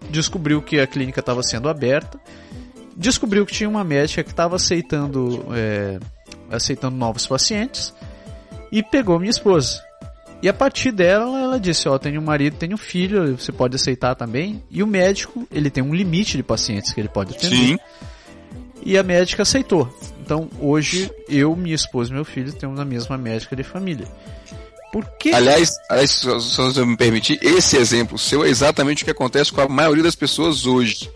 [0.10, 2.20] descobriu que a clínica estava sendo aberta,
[2.96, 6.00] descobriu que tinha uma médica que estava aceitando, é,
[6.52, 7.94] aceitando novos pacientes
[8.72, 9.82] e pegou minha esposa.
[10.42, 13.52] E a partir dela, ela disse: Ó, oh, tenho um marido, tenho um filho, você
[13.52, 14.64] pode aceitar também.
[14.72, 17.56] E o médico, ele tem um limite de pacientes que ele pode atender.
[17.56, 17.80] Sim.
[18.82, 19.94] E a médica aceitou.
[20.22, 24.08] Então, hoje, eu, minha esposa e meu filho temos a mesma médica de família.
[24.91, 25.32] Por que...
[25.32, 29.62] Aliás, aliás se você me permitir, esse exemplo seu é exatamente o que acontece com
[29.62, 31.10] a maioria das pessoas hoje.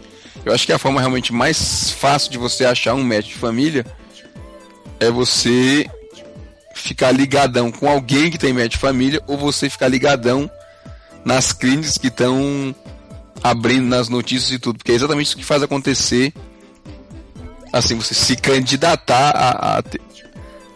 [0.45, 3.85] Eu acho que a forma realmente mais fácil de você achar um médico de família
[4.99, 5.89] é você
[6.75, 10.49] ficar ligadão com alguém que tem médico de família ou você ficar ligadão
[11.23, 12.75] nas clínicas que estão
[13.41, 16.33] abrindo nas notícias e tudo, porque é exatamente isso que faz acontecer
[17.73, 19.83] assim, você se candidatar a, a,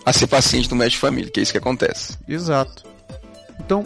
[0.03, 2.17] a ser paciente do médico de família, que é isso que acontece.
[2.27, 2.86] Exato.
[3.67, 3.85] Então,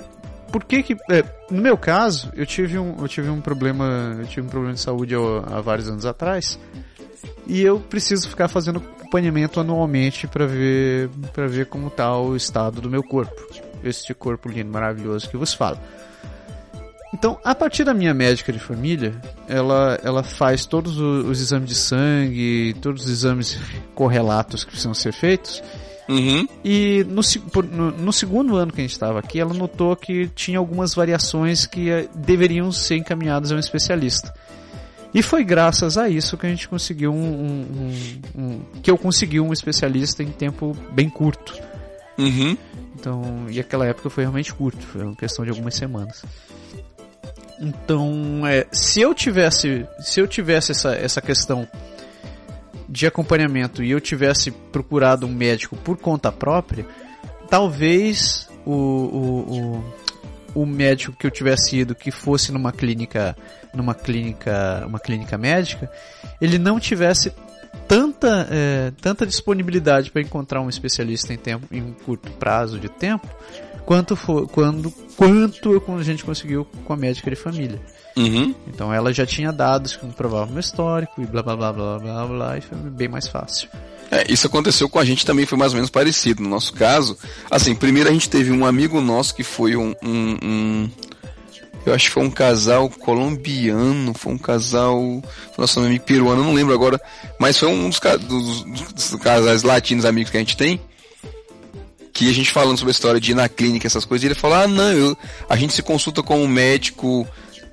[0.51, 4.27] por que que é, no meu caso eu tive um eu tive um problema eu
[4.27, 6.59] tive um problema de saúde há, há vários anos atrás
[7.47, 12.79] e eu preciso ficar fazendo acompanhamento anualmente para ver para ver como está o estado
[12.79, 13.41] do meu corpo
[13.83, 15.79] este corpo lindo maravilhoso que vos falo.
[17.11, 21.69] Então a partir da minha médica de família ela ela faz todos os, os exames
[21.69, 23.57] de sangue todos os exames
[23.95, 25.63] correlatos que precisam ser feitos
[26.09, 26.47] Uhum.
[26.63, 27.21] E no,
[27.63, 31.65] no, no, segundo ano que a gente estava aqui, ela notou que tinha algumas variações
[31.65, 34.33] que eh, deveriam ser encaminhadas a um especialista.
[35.13, 37.67] E foi graças a isso que a gente conseguiu um, um,
[38.35, 41.53] um, um que eu consegui um especialista em tempo bem curto.
[42.17, 42.57] Uhum.
[42.95, 46.23] Então, e aquela época foi realmente curto, foi uma questão de algumas semanas.
[47.59, 51.67] Então, é, se eu tivesse, se eu tivesse essa, essa questão
[52.91, 56.85] de acompanhamento e eu tivesse procurado um médico por conta própria,
[57.49, 59.83] talvez o, o,
[60.55, 63.35] o, o médico que eu tivesse ido que fosse numa clínica
[63.73, 65.89] numa clínica uma clínica médica
[66.41, 67.33] ele não tivesse
[67.87, 72.89] tanta é, tanta disponibilidade para encontrar um especialista em tempo em um curto prazo de
[72.89, 73.25] tempo
[73.85, 77.79] quanto for, quando quanto a gente conseguiu com a médica de família
[78.17, 78.53] Uhum.
[78.67, 82.27] Então ela já tinha dados que comprovavam meu histórico e blá blá blá blá blá
[82.27, 83.69] blá e foi bem mais fácil.
[84.11, 86.43] É, isso aconteceu com a gente também, foi mais ou menos parecido.
[86.43, 87.17] No nosso caso,
[87.49, 90.89] assim, primeiro a gente teve um amigo nosso que foi um, um, um
[91.85, 95.01] eu acho que foi um casal colombiano, foi um casal,
[95.57, 96.99] nosso nome peruano, não lembro agora,
[97.39, 100.79] mas foi um dos, dos, dos, casais latinos amigos que a gente tem,
[102.13, 104.35] que a gente falando sobre a história de ir na clínica, essas coisas, e ele
[104.35, 105.17] falou, ah não, eu,
[105.49, 107.27] a gente se consulta com um médico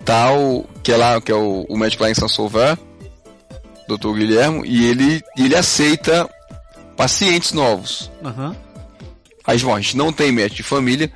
[0.05, 2.79] tal, que é lá, que é o, o médico lá em São Solvá,
[3.89, 4.13] Dr.
[4.15, 6.29] Guilherme, e ele, ele aceita
[6.97, 8.11] pacientes novos.
[8.23, 8.55] Uhum.
[9.47, 11.11] Aí, bom, a gente não tem médico de família,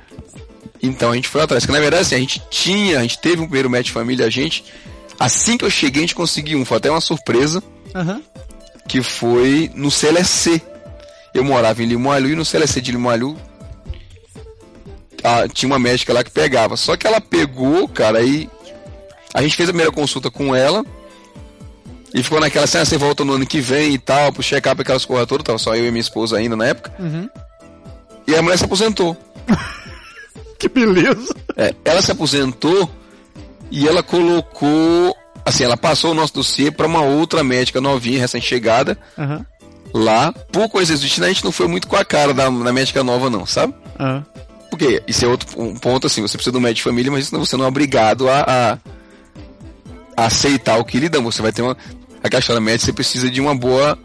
[0.81, 1.65] então a gente foi atrás.
[1.65, 4.25] Que na verdade, assim, a gente tinha, a gente teve um primeiro médico de família,
[4.25, 4.65] a gente,
[5.19, 7.61] assim que eu cheguei, a gente conseguiu um, foi até uma surpresa,
[7.93, 8.21] uhum.
[8.87, 10.61] que foi no CLC.
[11.33, 13.35] Eu morava em Limoalho e no CLC de Limoalho
[15.53, 16.75] tinha uma médica lá que pegava.
[16.75, 18.49] Só que ela pegou, cara, e
[19.33, 20.85] a gente fez a primeira consulta com ela.
[22.13, 25.03] E ficou naquela cena, você volta no ano que vem e tal, pro check-up aquelas
[25.03, 26.93] coisas todas, tava só eu e minha esposa ainda na época.
[26.99, 27.27] Uhum.
[28.27, 29.17] E a mulher se aposentou.
[30.59, 31.35] que beleza!
[31.57, 32.87] É, ela se aposentou
[33.71, 35.17] e ela colocou.
[35.43, 38.97] Assim, ela passou o nosso dossiê para uma outra médica novinha, recém-chegada.
[39.17, 39.43] Uhum.
[39.93, 42.73] Lá, por coisas do destino, a gente não foi muito com a cara da, da
[42.73, 43.73] médica nova, não, sabe?
[43.99, 44.23] Uhum.
[44.69, 47.29] Porque isso é outro um ponto, assim, você precisa de um médico de família, mas
[47.29, 48.77] você não é obrigado a, a
[50.15, 51.23] aceitar o que lhe dão.
[51.23, 51.77] Você vai ter uma.
[52.23, 53.97] A questão da médica, você precisa de uma boa.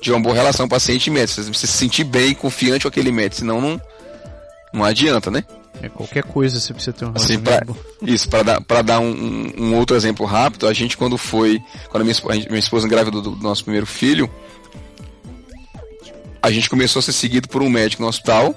[0.00, 1.40] De uma boa relação paciente médico.
[1.40, 3.80] Você precisa se sentir bem, confiante com aquele médico, senão não,
[4.72, 5.44] não adianta, né?
[5.80, 7.60] É qualquer coisa você precisa ter um assim, pra,
[8.02, 11.60] Isso, para dar, pra dar um, um, outro exemplo rápido, a gente quando foi.
[11.88, 14.30] Quando a minha, a minha esposa engravidou do, do nosso primeiro filho,
[16.42, 18.54] a gente começou a ser seguido por um médico no hospital.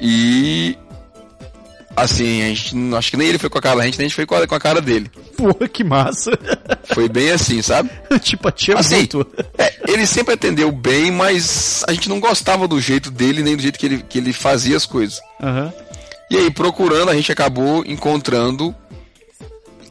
[0.00, 0.76] E
[1.98, 4.08] Assim, a gente, acho que nem ele foi com a cara da gente, nem a
[4.08, 5.10] gente foi com a, com a cara dele.
[5.36, 6.30] Porra, que massa.
[6.94, 7.90] Foi bem assim, sabe?
[8.20, 9.26] tipo, a tia assim, muito.
[9.56, 13.62] É, ele sempre atendeu bem, mas a gente não gostava do jeito dele, nem do
[13.62, 15.20] jeito que ele, que ele fazia as coisas.
[15.40, 15.72] Uhum.
[16.30, 18.74] E aí, procurando, a gente acabou encontrando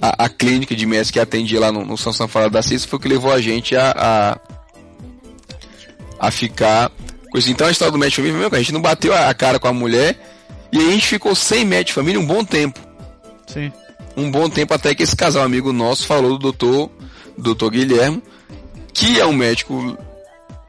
[0.02, 2.98] a, a clínica de médicos que atendia lá no, no São Sanfara da Cissa, foi
[2.98, 4.38] o que levou a gente a, a,
[6.28, 6.92] a ficar...
[7.48, 10.37] Então a história do médico família, a gente não bateu a cara com a mulher
[10.72, 12.80] e a gente ficou sem médico de família um bom tempo.
[13.48, 13.72] Sim.
[14.16, 16.92] Um bom tempo até que esse casal amigo nosso falou do doutor,
[17.38, 18.22] doutor Guilherme,
[18.94, 19.98] que é um médico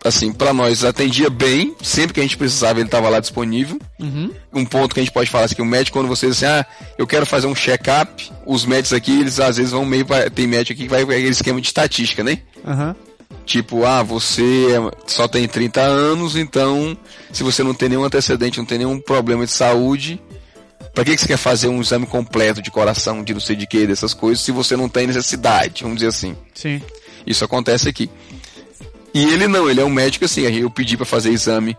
[0.05, 3.79] assim, para nós atendia bem, sempre que a gente precisava ele estava lá disponível.
[3.99, 4.33] Uhum.
[4.53, 6.47] Um ponto que a gente pode falar assim, que o médico, quando você diz assim,
[6.47, 10.31] ah, eu quero fazer um check-up, os médicos aqui, eles às vezes vão meio, pra,
[10.31, 12.39] tem médico aqui que vai aquele esquema de estatística, né?
[12.67, 12.97] Aham.
[13.45, 14.67] Tipo, ah, você
[15.07, 16.97] só tem 30 anos, então
[17.33, 20.21] se você não tem nenhum antecedente, não tem nenhum problema de saúde,
[20.95, 23.67] para que, que você quer fazer um exame completo de coração, de não sei de
[23.67, 26.37] que, dessas coisas, se você não tem necessidade, vamos dizer assim.
[26.55, 26.83] Sim.
[27.27, 28.11] Isso acontece aqui.
[29.15, 31.77] E ele não, ele é um médico assim, eu pedi para fazer exame,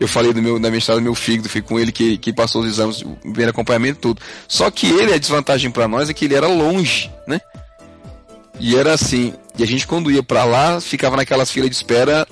[0.00, 2.32] eu falei do meu, da minha história do meu fígado, fui com ele que, que
[2.32, 4.20] passou os exames, o primeiro acompanhamento tudo.
[4.48, 7.40] Só que ele, a desvantagem para nós é que ele era longe, né?
[8.58, 12.26] E era assim, e a gente quando ia para lá, ficava naquelas filas de espera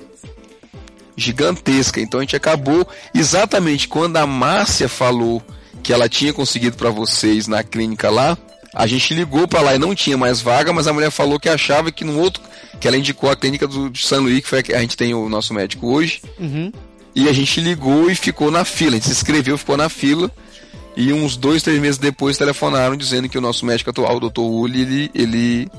[1.15, 1.99] gigantesca.
[1.99, 5.41] Então a gente acabou exatamente quando a Márcia falou
[5.83, 8.37] que ela tinha conseguido para vocês na clínica lá,
[8.73, 11.49] a gente ligou para lá e não tinha mais vaga, mas a mulher falou que
[11.49, 12.41] achava que no outro,
[12.79, 15.13] que ela indicou a clínica do São Luís, que foi a que a gente tem
[15.13, 16.21] o nosso médico hoje.
[16.39, 16.71] Uhum.
[17.13, 18.91] E a gente ligou e ficou na fila.
[18.91, 20.31] A gente se inscreveu, ficou na fila.
[20.95, 24.39] E uns dois, três meses depois telefonaram dizendo que o nosso médico atual, o Dr.
[24.39, 25.71] Uli, ele, ele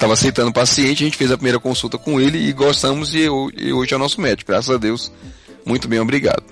[0.00, 1.02] estava aceitando o paciente.
[1.02, 3.14] A gente fez a primeira consulta com ele e gostamos.
[3.14, 3.26] E,
[3.56, 5.12] e hoje é nosso médico, graças a Deus.
[5.64, 6.42] Muito bem, obrigado.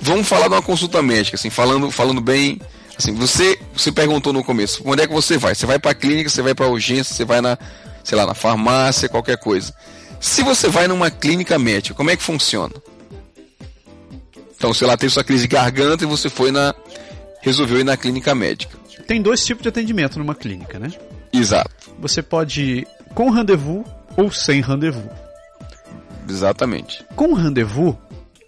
[0.00, 2.60] Vamos falar de uma consulta médica, assim, falando, falando bem.
[2.96, 5.54] Assim, você, você perguntou no começo, onde é que você vai?
[5.54, 7.58] Você vai para a clínica, você vai para urgência, você vai na,
[8.02, 9.72] sei lá, na farmácia, qualquer coisa.
[10.18, 12.74] Se você vai numa clínica médica, como é que funciona?
[14.56, 16.74] Então, sei lá, teve sua crise de garganta e você foi na.
[17.42, 18.76] resolveu ir na clínica médica.
[19.06, 20.90] Tem dois tipos de atendimento numa clínica, né?
[21.32, 21.70] Exato.
[21.98, 23.84] Você pode ir com rendezvous
[24.16, 25.10] ou sem rendezvous.
[26.28, 27.04] Exatamente.
[27.16, 27.96] Com rendezvous,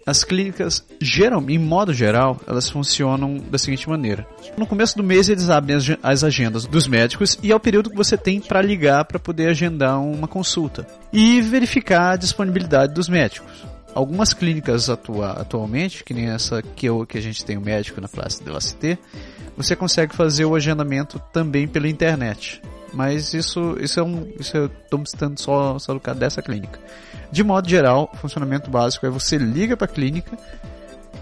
[0.05, 4.25] as clínicas, geral, em modo geral, elas funcionam da seguinte maneira.
[4.57, 7.89] No começo do mês eles abrem as, as agendas dos médicos e é o período
[7.89, 13.07] que você tem para ligar para poder agendar uma consulta e verificar a disponibilidade dos
[13.07, 13.65] médicos.
[13.93, 17.99] Algumas clínicas atua, atualmente, que nem essa que, eu, que a gente tem o médico
[17.99, 18.97] na Praça de la Cité,
[19.57, 22.61] você consegue fazer o agendamento também pela internet.
[22.93, 24.27] Mas isso, isso é um.
[24.39, 26.77] Isso eu estou citando só, só no caso dessa clínica.
[27.31, 30.37] De modo geral, o funcionamento básico é você liga para a clínica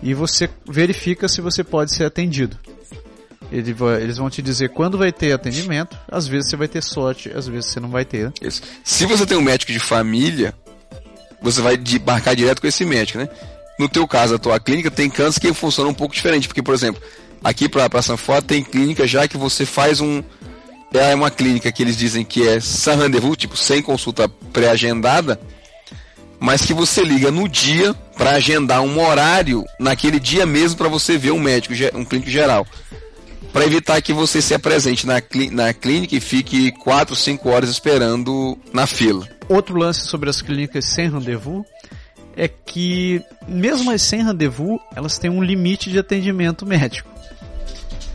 [0.02, 2.58] e você verifica se você pode ser atendido.
[3.52, 6.82] Ele vai- eles vão te dizer quando vai ter atendimento, às vezes você vai ter
[6.84, 8.32] sorte, às vezes você não vai ter.
[8.42, 8.62] Isso.
[8.84, 10.54] Se você tem um médico de família,
[11.42, 13.30] você vai marcar direto com esse médico, né?
[13.78, 16.74] No teu caso, a tua clínica tem cantos que funcionam um pouco diferente, porque, por
[16.74, 17.02] exemplo,
[17.44, 20.24] aqui para pra Sanford tem clínica já que você faz um
[20.94, 25.40] é uma clínica que eles dizem que é sans rendezvous, tipo, sem consulta pré-agendada,
[26.40, 31.18] mas que você liga no dia para agendar um horário naquele dia mesmo para você
[31.18, 32.66] ver um médico, um clínico geral.
[33.54, 35.22] Para evitar que você se apresente na,
[35.52, 39.28] na clínica e fique 4, 5 horas esperando na fila.
[39.48, 41.66] Outro lance sobre as clínicas sem rendezvous
[42.36, 47.10] é que, mesmo as sem rendezvous, elas têm um limite de atendimento médico.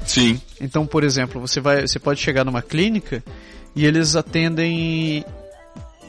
[0.07, 0.41] Sim.
[0.61, 3.23] Então, por exemplo, você vai, você pode chegar numa clínica
[3.75, 5.25] e eles atendem,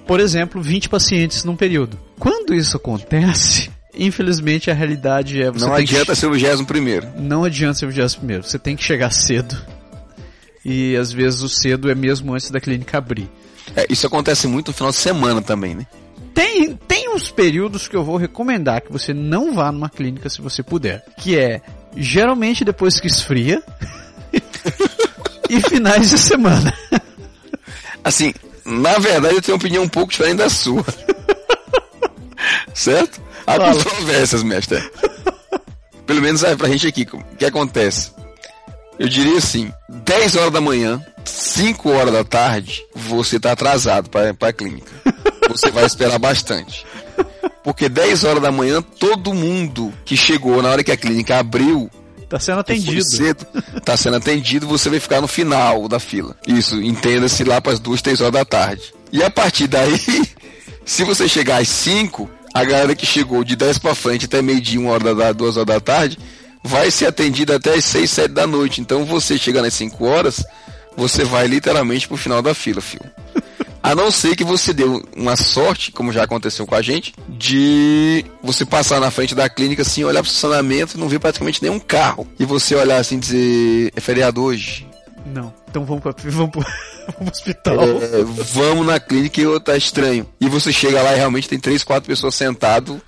[0.08, 2.00] por exemplo, 20 pacientes num período.
[2.20, 6.66] Quando isso acontece, infelizmente a realidade é você Não tem que adianta ser o 21
[6.66, 7.08] primeiro.
[7.18, 8.44] não adianta ser o vigésimo primeiro.
[8.44, 9.56] Você tem que chegar cedo.
[10.64, 13.30] E às vezes o cedo é mesmo antes da clínica abrir.
[13.76, 15.86] É, isso acontece muito no final de semana também, né?
[16.34, 20.42] Tem, tem uns períodos que eu vou recomendar que você não vá numa clínica se
[20.42, 21.04] você puder.
[21.18, 21.62] Que é
[21.96, 23.62] geralmente depois que esfria
[25.50, 26.74] e finais de semana.
[28.04, 28.34] Assim,
[28.66, 30.86] na verdade eu tenho uma opinião um pouco diferente da sua.
[32.74, 33.22] certo?
[33.48, 33.74] Há Fala.
[33.74, 34.82] controvérsias, mestre.
[36.06, 37.08] Pelo menos é pra gente aqui.
[37.12, 38.12] O que acontece?
[38.98, 44.30] Eu diria assim, 10 horas da manhã, 5 horas da tarde, você tá atrasado para
[44.30, 44.92] a clínica.
[45.50, 46.86] Você vai esperar bastante.
[47.66, 51.90] Porque 10 horas da manhã, todo mundo que chegou na hora que a clínica abriu,
[52.30, 53.04] Tá sendo atendido.
[53.04, 53.46] cedo,
[53.84, 56.38] tá sendo atendido, você vai ficar no final da fila.
[56.48, 58.94] Isso, entenda-se lá para as duas, três horas da tarde.
[59.12, 60.00] E a partir daí,
[60.86, 64.80] se você chegar às 5, a galera que chegou de 10 para frente até meio-dia,
[64.80, 66.20] uma hora da duas horas da tarde,
[66.64, 68.80] vai ser atendida até as 6, 7 da noite.
[68.80, 70.44] Então você chegando às 5 horas,
[70.96, 73.10] você vai literalmente pro final da fila, filho.
[73.86, 78.26] A não ser que você deu uma sorte, como já aconteceu com a gente, de
[78.42, 81.80] você passar na frente da clínica assim, olhar pro estacionamento e não ver praticamente nenhum
[81.80, 82.28] carro.
[82.40, 84.88] E você olhar assim e dizer, é feriado hoje.
[85.24, 85.54] Não.
[85.70, 86.66] Então vamos, pra, vamos, pro,
[87.16, 87.76] vamos hospital.
[87.84, 88.24] É,
[88.54, 90.26] vamos na clínica e tá estranho.
[90.42, 93.00] E você chega lá e realmente tem três, quatro pessoas sentado.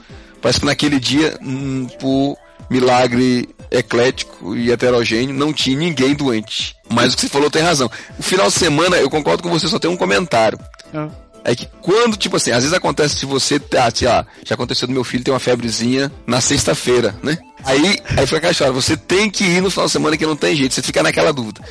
[0.43, 2.37] Parece que naquele dia, hum, por
[2.69, 6.75] milagre eclético e heterogêneo, não tinha ninguém doente.
[6.89, 7.89] Mas o que você falou tem razão.
[8.17, 10.59] O final de semana, eu concordo com você, só tem um comentário.
[10.93, 11.09] Ah,
[11.43, 14.85] é que quando, tipo assim, às vezes acontece se você, ah, sei lá, já aconteceu
[14.85, 17.37] do meu filho ter uma febrezinha na sexta-feira, né?
[17.63, 20.35] Aí, aí foi aquela história, você tem que ir no final de semana que não
[20.35, 21.61] tem jeito, você fica naquela dúvida.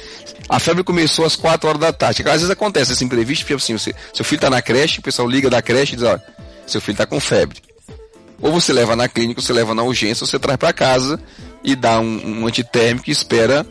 [0.48, 2.22] A febre começou às 4 horas da tarde.
[2.22, 5.28] Às vezes acontece esse imprevisto, tipo assim, você, seu filho tá na creche, o pessoal
[5.28, 6.18] liga da creche e diz, ó,
[6.66, 7.60] seu filho tá com febre.
[8.40, 11.20] Ou você leva na clínica, ou você leva na urgência, ou você traz para casa
[11.66, 13.66] e dá um, um antitérmico e espera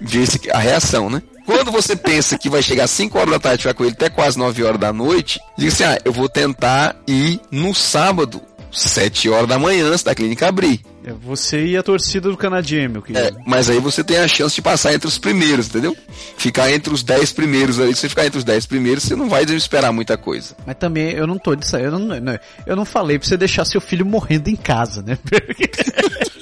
[0.00, 1.22] ver se, a reação, né?
[1.44, 3.92] Quando você pensa que vai chegar às 5 horas da tarde e ficar com ele
[3.92, 8.42] até quase 9 horas da noite, diz assim: ah, eu vou tentar ir no sábado,
[8.72, 10.80] 7 horas da manhã, antes da clínica abrir.
[11.04, 13.24] É você e a torcida do Canadien, meu querido.
[13.24, 15.96] É, mas aí você tem a chance de passar entre os primeiros, entendeu?
[16.36, 17.94] Ficar entre os 10 primeiros aí.
[17.94, 20.56] Se você ficar entre os 10 primeiros, você não vai esperar muita coisa.
[20.66, 21.84] Mas também eu não tô disso aí.
[21.84, 25.16] Eu não, não, eu não falei pra você deixar seu filho morrendo em casa, né?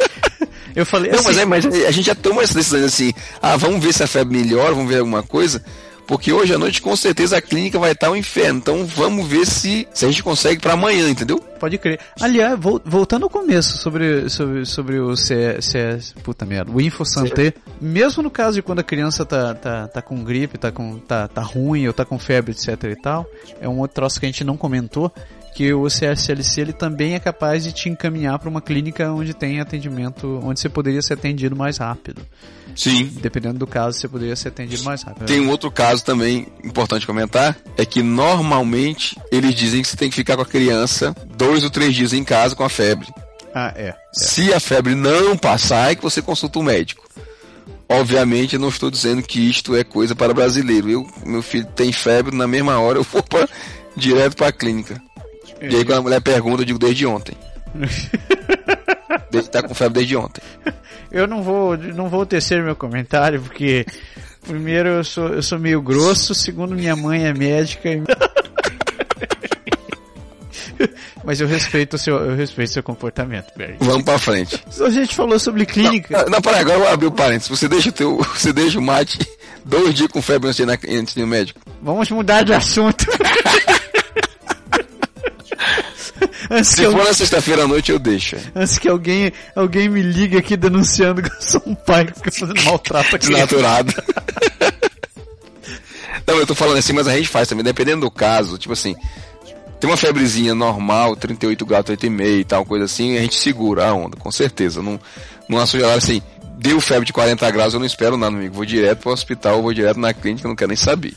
[0.74, 1.10] Eu falei.
[1.10, 3.12] Não, assim, mas, é, mas a gente já toma essa decisão assim.
[3.40, 5.62] Ah, vamos ver se a febre melhora, vamos ver alguma coisa.
[6.06, 8.58] Porque hoje à noite com certeza a clínica vai estar um inferno.
[8.58, 11.38] Então vamos ver se, se a gente consegue para amanhã, entendeu?
[11.38, 11.98] Pode crer.
[12.20, 18.30] Aliás, voltando ao começo sobre, sobre, sobre o CS, puta merda, o InfoSanté, mesmo no
[18.30, 21.86] caso de quando a criança tá, tá, tá com gripe, tá, com, tá, tá ruim
[21.86, 23.26] ou tá com febre, etc e tal,
[23.60, 25.10] é um outro troço que a gente não comentou,
[25.54, 29.60] que o CSLC ele também é capaz de te encaminhar para uma clínica onde tem
[29.60, 32.22] atendimento, onde você poderia ser atendido mais rápido.
[32.74, 33.08] Sim.
[33.20, 35.26] Dependendo do caso, você poderia ser atendido mais rápido.
[35.26, 40.10] Tem um outro caso também importante comentar, é que normalmente eles dizem que você tem
[40.10, 43.06] que ficar com a criança dois ou três dias em casa com a febre.
[43.54, 43.88] Ah, é.
[43.88, 43.96] é.
[44.12, 47.08] Se a febre não passar, é que você consulta o um médico.
[47.88, 50.90] Obviamente, eu não estou dizendo que isto é coisa para brasileiro.
[50.90, 53.48] Eu, meu filho tem febre, na mesma hora eu vou pra,
[53.96, 55.00] direto para a clínica.
[55.70, 57.36] E aí quando a mulher pergunta, eu digo desde ontem.
[59.32, 60.42] Ele tá com febre desde ontem.
[61.10, 63.84] Eu não vou, não vou tecer meu comentário, porque
[64.46, 67.88] primeiro eu sou, eu sou meio grosso, segundo minha mãe é médica.
[67.88, 68.02] E...
[71.24, 73.76] Mas eu respeito o seu, eu respeito seu comportamento, Barry.
[73.80, 74.62] Vamos pra frente.
[74.80, 76.24] A gente falou sobre clínica.
[76.24, 77.48] Não, não para agora eu vou abrir o parênteses.
[77.48, 79.18] Você deixa o teu, você deixa o mate
[79.64, 81.60] dois dias com febre antes de ir, antes de ir no médico.
[81.82, 83.06] Vamos mudar de assunto.
[86.50, 88.36] Antes Se for na sexta-feira à noite, eu deixo.
[88.54, 92.60] Antes que alguém, alguém me ligue aqui denunciando que eu sou um pai que fazendo
[92.64, 93.28] maltrato aqui.
[93.28, 93.92] Desnaturado.
[96.26, 98.96] Não, eu tô falando assim, mas a gente faz também, dependendo do caso, tipo assim,
[99.78, 103.92] tem uma febrezinha normal, 38 graus, 8,5 e tal, coisa assim, a gente segura a
[103.92, 104.80] onda, com certeza.
[104.80, 104.98] Não,
[105.48, 106.22] não assujar assim,
[106.58, 108.54] deu febre de 40 graus, eu não espero nada, amigo.
[108.54, 111.14] Vou direto pro hospital, vou direto na clínica, não quero nem saber.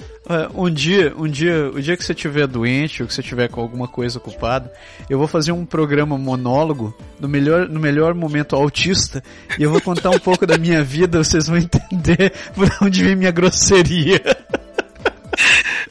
[0.54, 3.62] Um dia, um dia, o dia que você estiver doente ou que você estiver com
[3.62, 4.72] alguma coisa ocupada,
[5.10, 9.24] eu vou fazer um programa monólogo no melhor, no melhor momento autista
[9.58, 13.16] e eu vou contar um pouco da minha vida, vocês vão entender por onde vem
[13.16, 14.22] minha grosseria.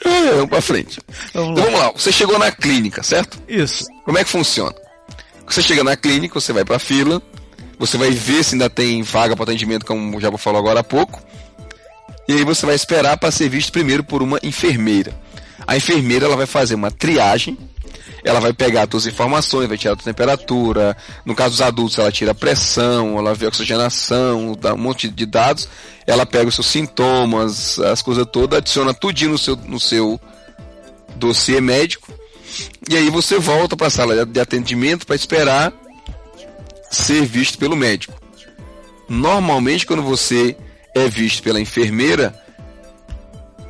[0.05, 1.01] É, vamos pra frente.
[1.33, 3.39] Vamos então vamos lá, você chegou na clínica, certo?
[3.49, 3.87] Isso.
[4.05, 4.75] Como é que funciona?
[5.47, 7.23] Você chega na clínica, você vai pra fila,
[7.79, 10.85] você vai ver se ainda tem vaga para atendimento, como o Jabo falou agora há
[10.85, 11.23] pouco.
[12.29, 15.15] E aí você vai esperar para ser visto primeiro por uma enfermeira.
[15.67, 17.57] A enfermeira ela vai fazer uma triagem,
[18.25, 20.97] ela vai pegar as tuas informações, vai tirar a temperatura.
[21.25, 25.09] No caso dos adultos, ela tira a pressão, ela vê a oxigenação, dá um monte
[25.09, 25.69] de dados.
[26.07, 30.21] Ela pega os seus sintomas, as coisas todas, adiciona tudinho no seu, no seu
[31.15, 32.13] dossiê médico.
[32.89, 35.73] E aí você volta para a sala de atendimento para esperar
[36.91, 38.15] ser visto pelo médico.
[39.09, 40.57] Normalmente, quando você
[40.95, 42.35] é visto pela enfermeira,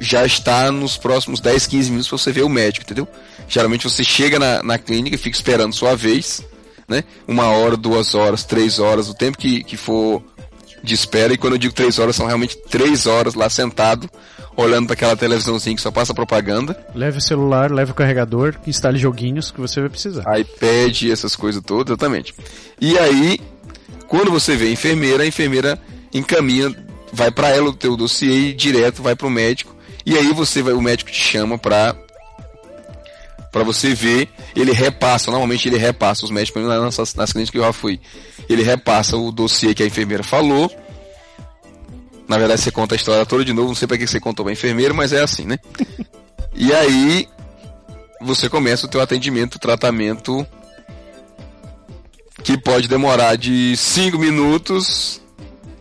[0.00, 3.08] já está nos próximos 10, 15 minutos para você ver o médico, entendeu?
[3.48, 6.42] Geralmente você chega na, na clínica fica esperando sua vez,
[6.88, 7.04] né?
[7.26, 10.22] Uma hora, duas horas, três horas, o tempo que, que for
[10.82, 11.32] de espera.
[11.32, 14.08] E quando eu digo três horas, são realmente três horas lá sentado,
[14.56, 16.76] olhando para aquela televisãozinha que só passa propaganda.
[16.94, 20.24] Leve o celular, leve o carregador, instale joguinhos que você vai precisar.
[20.38, 22.34] iPad, essas coisas todas, exatamente.
[22.80, 23.38] E aí,
[24.08, 25.78] quando você vê a enfermeira, a enfermeira
[26.12, 26.74] encaminha,
[27.12, 29.76] vai para ela o teu dossiê e direto vai para o médico.
[30.04, 31.94] E aí você vai, o médico te chama para
[33.52, 37.62] para você ver, ele repassa, normalmente ele repassa os médicos nas, nas clínicas que eu
[37.62, 37.98] já fui.
[38.50, 40.70] Ele repassa o dossiê que a enfermeira falou.
[42.28, 44.44] Na verdade, você conta a história toda de novo, não sei para que você contou
[44.44, 45.58] para a enfermeira, mas é assim, né?
[46.54, 47.28] e aí
[48.20, 50.46] você começa o teu atendimento, tratamento
[52.42, 55.20] que pode demorar de 5 minutos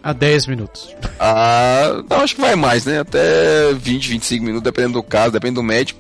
[0.05, 0.95] a 10 minutos.
[1.19, 2.99] Ah, não, acho que vai mais, né?
[2.99, 5.99] Até 20, 25 minutos, dependendo do caso, depende do médico.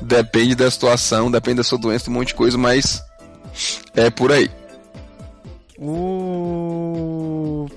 [0.00, 3.02] Depende da situação, depende da sua doença, um monte de coisa, mas
[3.96, 4.48] é por aí.
[5.76, 6.71] O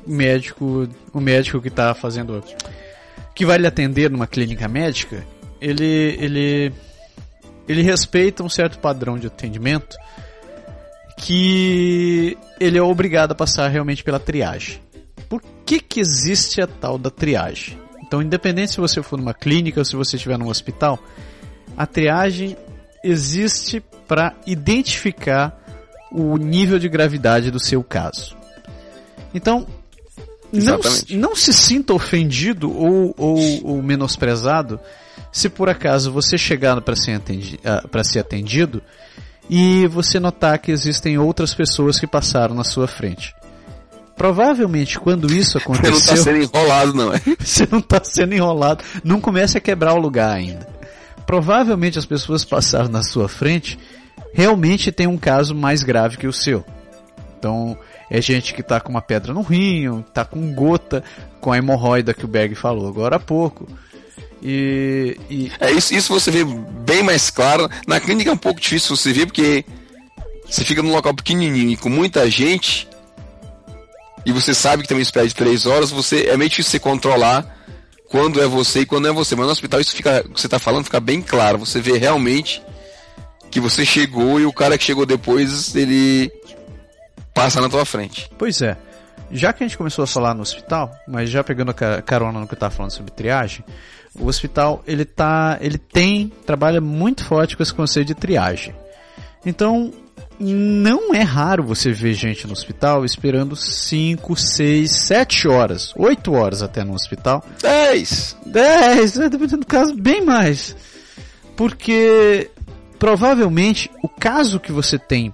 [0.05, 2.43] médico, o médico que está fazendo,
[3.33, 5.25] que vai lhe atender numa clínica médica,
[5.59, 6.73] ele, ele,
[7.67, 9.97] ele respeita um certo padrão de atendimento
[11.17, 14.81] que ele é obrigado a passar realmente pela triagem.
[15.29, 17.79] Por que que existe a tal da triagem?
[18.03, 20.99] Então, independente se você for numa clínica ou se você estiver num hospital,
[21.75, 22.55] a triagem
[23.03, 25.61] existe para identificar
[26.11, 28.37] o nível de gravidade do seu caso.
[29.33, 29.67] Então,
[30.63, 30.79] não,
[31.11, 34.79] não se sinta ofendido ou, ou, ou menosprezado
[35.31, 38.81] se por acaso você chegar para ser, atendi, uh, ser atendido
[39.49, 43.35] e você notar que existem outras pessoas que passaram na sua frente.
[44.15, 45.93] Provavelmente quando isso aconteceu.
[46.15, 47.21] Você não está sendo enrolado, não é?
[47.37, 48.83] você não está sendo enrolado.
[49.03, 50.65] Não comece a quebrar o lugar ainda.
[51.25, 53.77] Provavelmente as pessoas passaram na sua frente
[54.35, 56.63] realmente tem um caso mais grave que o seu.
[57.39, 57.77] Então,
[58.09, 61.03] é gente que está com uma pedra no rim, está com gota,
[61.41, 63.67] com a hemorroida que o Berg falou agora há pouco.
[64.41, 65.51] E, e...
[65.59, 67.69] É isso, isso você vê bem mais claro.
[67.87, 69.65] Na clínica é um pouco difícil você ver porque
[70.47, 72.87] você fica num local pequenininho e com muita gente
[74.25, 77.55] e você sabe que uma espera de três horas, você é meio difícil você controlar
[78.09, 79.35] quando é você e quando não é você.
[79.35, 81.59] Mas no hospital isso fica, que você está falando fica bem claro.
[81.59, 82.61] Você vê realmente
[83.51, 86.31] que você chegou e o cara que chegou depois ele
[87.35, 88.31] passa na tua frente.
[88.37, 88.75] Pois é.
[89.29, 92.47] Já que a gente começou a falar no hospital, mas já pegando a carona no
[92.47, 93.63] que eu estava falando sobre triagem,
[94.17, 98.73] o hospital ele tá, ele tem, trabalha muito forte com esse conceito de triagem.
[99.45, 99.91] Então,
[100.39, 106.61] não é raro você ver gente no hospital esperando 5, 6, 7 horas, 8 horas
[106.61, 107.43] até no hospital.
[107.61, 108.37] 10!
[108.45, 109.29] 10, né?
[109.29, 110.75] dependendo do caso, bem mais.
[111.55, 112.49] Porque
[112.97, 115.33] provavelmente o caso que você tem,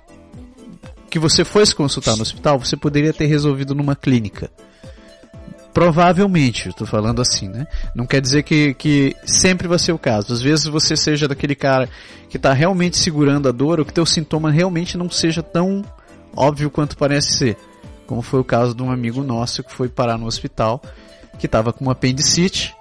[1.12, 4.50] que você foi se consultar no hospital, você poderia ter resolvido numa clínica.
[5.74, 7.68] Provavelmente, estou falando assim, né?
[7.94, 10.34] Não quer dizer que, que sempre vai ser o caso.
[10.34, 11.90] Às vezes você seja daquele cara
[12.30, 15.84] que está realmente segurando a dor ou que teu sintoma realmente não seja tão
[16.36, 17.58] óbvio quanto parece ser.
[18.08, 20.82] Como foi o caso de um amigo nosso que foi parar no hospital,
[21.38, 22.74] que estava com uma apendicite,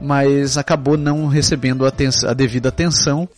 [0.00, 1.92] mas acabou não recebendo a,
[2.26, 3.28] a devida atenção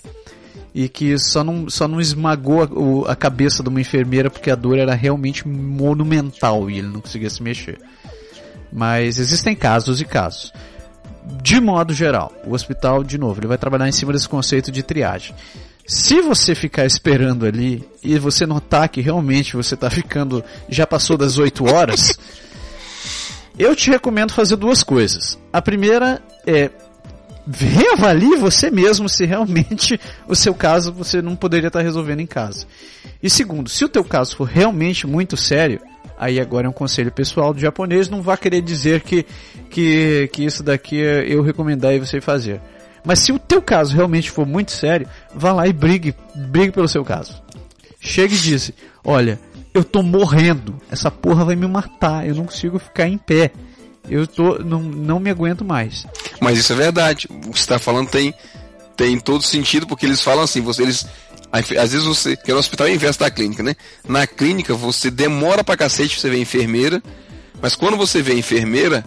[0.74, 2.62] e que só não, só não esmagou
[3.06, 7.00] a, a, cabeça de uma enfermeira porque a dor era realmente monumental e ele não
[7.00, 7.78] conseguia se mexer.
[8.72, 10.52] Mas existem casos e casos.
[11.42, 14.82] De modo geral, o hospital, de novo, ele vai trabalhar em cima desse conceito de
[14.82, 15.34] triagem.
[15.86, 21.18] Se você ficar esperando ali e você notar que realmente você está ficando, já passou
[21.18, 22.18] das 8 horas,
[23.58, 25.38] eu te recomendo fazer duas coisas.
[25.52, 26.70] A primeira é
[27.50, 32.66] reavalie você mesmo se realmente o seu caso você não poderia estar resolvendo em casa.
[33.22, 35.80] E segundo, se o teu caso for realmente muito sério,
[36.16, 39.26] aí agora é um conselho pessoal do japonês, não vá querer dizer que,
[39.68, 42.60] que, que isso daqui eu recomendar você fazer.
[43.04, 46.86] Mas se o teu caso realmente for muito sério, vá lá e brigue, brigue pelo
[46.86, 47.42] seu caso.
[48.00, 48.72] Chegue e diz,
[49.04, 49.38] olha,
[49.74, 53.50] eu tô morrendo, essa porra vai me matar, eu não consigo ficar em pé.
[54.08, 56.06] Eu tô, não, não me aguento mais.
[56.40, 57.28] Mas isso é verdade.
[57.30, 58.34] O que você está falando tem,
[58.96, 61.06] tem todo sentido, porque eles falam assim, você, eles
[61.52, 62.34] às vezes você.
[62.34, 63.76] Que no hospital é o inverso da clínica, né?
[64.08, 67.02] Na clínica você demora pra cacete pra você ver a enfermeira,
[67.60, 69.04] mas quando você vê a enfermeira.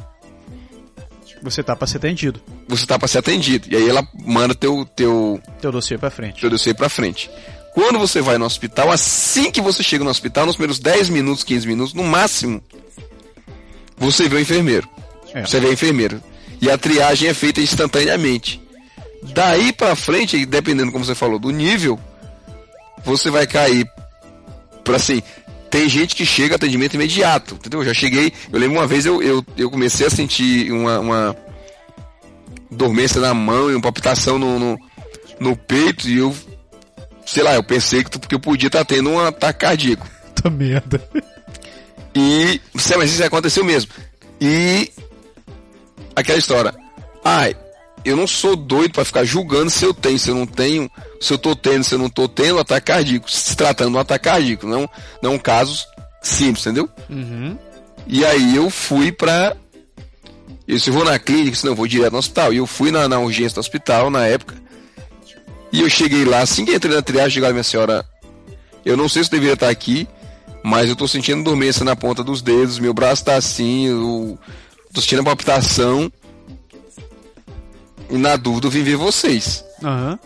[1.41, 2.41] Você tá pra ser atendido.
[2.67, 3.67] Você tá pra ser atendido.
[3.71, 4.85] E aí ela manda teu.
[4.95, 6.39] Teu, teu dossiê pra frente.
[6.39, 7.29] Teu dossiê pra frente.
[7.73, 11.43] Quando você vai no hospital, assim que você chega no hospital, nos primeiros 10 minutos,
[11.43, 12.63] 15 minutos, no máximo,
[13.97, 14.87] você vê o enfermeiro.
[15.33, 15.45] É.
[15.45, 16.21] Você vê o enfermeiro.
[16.61, 18.61] E a triagem é feita instantaneamente.
[19.33, 21.99] Daí pra frente, dependendo, como você falou, do nível,
[23.03, 23.89] você vai cair
[24.83, 25.21] para assim.
[25.69, 27.81] Tem gente que chega atendimento imediato, entendeu?
[27.81, 31.35] Eu já cheguei, eu lembro uma vez eu, eu, eu comecei a sentir uma, uma
[32.71, 34.79] dormência na mão e uma palpitação no, no,
[35.39, 36.33] no, peito e eu,
[37.25, 40.07] sei lá, eu pensei que, que eu podia estar tá tendo um ataque cardíaco.
[40.35, 41.01] Tá merda.
[42.15, 42.61] E,
[42.97, 43.91] mas isso aconteceu mesmo.
[44.39, 44.89] E
[46.15, 46.73] aquela história.
[47.23, 47.55] Ai,
[48.05, 50.89] eu não sou doido para ficar julgando se eu tenho, se eu não tenho,
[51.19, 53.29] se eu tô tendo, se eu não tô tendo ataque cardíaco.
[53.29, 54.89] Se tratando de um ataque cardíaco, não,
[55.21, 55.85] não um caso
[56.21, 56.89] simples, entendeu?
[57.09, 57.57] Uhum.
[58.07, 59.57] E aí eu fui pra.
[60.67, 62.53] Eu se vou na clínica, se não, vou direto no hospital.
[62.53, 64.55] E eu fui na, na urgência do hospital na época.
[65.71, 68.05] E eu cheguei lá, assim que entrei na triagem, chegaram minha senhora.
[68.85, 70.07] Eu não sei se deveria estar aqui,
[70.65, 74.39] mas eu tô sentindo dormência na ponta dos dedos, meu braço tá assim, eu
[74.91, 76.11] tô sentindo a palpitação.
[78.09, 79.63] E na dúvida eu vim ver vocês.
[79.83, 80.17] Uhum.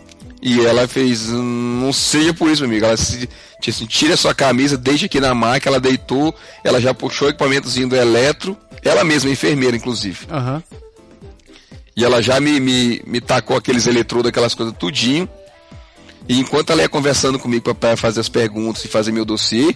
[0.42, 2.86] E ela fez, não seja por isso, meu amigo.
[2.86, 3.28] Ela se,
[3.68, 6.34] assim, tira a sua camisa, deixa aqui na maca, ela deitou,
[6.64, 10.26] ela já puxou o equipamentozinho do eletro, ela mesma, enfermeira, inclusive.
[10.32, 10.64] Uhum.
[11.98, 15.28] E ela já me, me, me tacou aqueles eletrodos, aquelas coisas tudinho.
[16.30, 19.76] E enquanto ela ia conversando comigo para fazer as perguntas e fazer meu dossiê,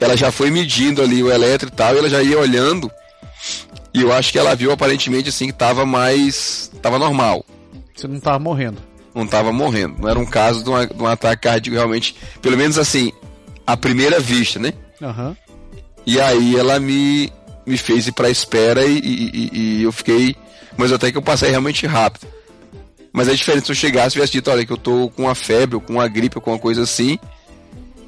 [0.00, 2.90] ela já foi medindo ali o elétrico e tal, e ela já ia olhando.
[3.92, 6.70] E eu acho que ela viu aparentemente assim que tava mais.
[6.82, 7.44] tava normal.
[7.94, 8.78] Você não tava morrendo.
[9.14, 9.96] Não tava morrendo.
[10.00, 12.14] Não era um caso de, uma, de um ataque cardíaco realmente.
[12.40, 13.12] Pelo menos assim,
[13.66, 14.72] à primeira vista, né?
[15.02, 15.36] Aham.
[16.06, 17.30] E aí ela me,
[17.66, 20.36] me fez ir pra espera e, e- e- e eu fiquei.
[20.76, 22.26] Mas até que eu passei realmente rápido.
[23.12, 25.34] Mas é diferente se eu chegasse e tivesse dito, olha, que eu tô com uma
[25.34, 27.18] febre, ou com uma gripe, ou com uma coisa assim,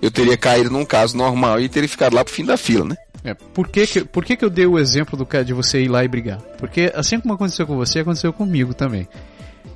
[0.02, 2.96] eu teria caído num caso normal e teria ficado lá pro fim da fila, né?
[3.24, 5.80] É, por que que, por que que eu dei o exemplo do cara de você
[5.80, 6.40] ir lá e brigar?
[6.58, 9.06] Porque assim como aconteceu com você, aconteceu comigo também.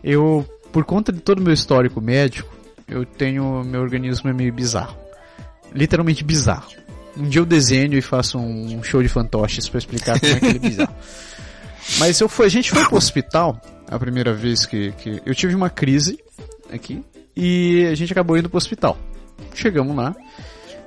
[0.03, 2.53] Eu, por conta de todo o meu histórico médico,
[2.89, 4.97] eu tenho, meu organismo é meio bizarro.
[5.73, 6.73] Literalmente bizarro.
[7.17, 10.47] Um dia eu desenho e faço um show de fantoches pra explicar como é que
[10.47, 10.95] ele é bizarro.
[11.99, 15.55] Mas eu fui, a gente foi pro hospital a primeira vez que, que eu tive
[15.55, 16.19] uma crise
[16.73, 17.01] aqui
[17.37, 18.99] e a gente acabou indo pro hospital.
[19.55, 20.15] Chegamos lá,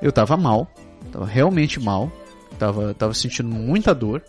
[0.02, 0.68] eu tava mal,
[1.12, 2.12] tava realmente mal,
[2.58, 4.24] tava, tava sentindo muita dor.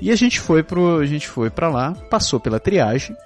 [0.00, 3.16] E a gente foi pro, a gente foi para lá, passou pela triagem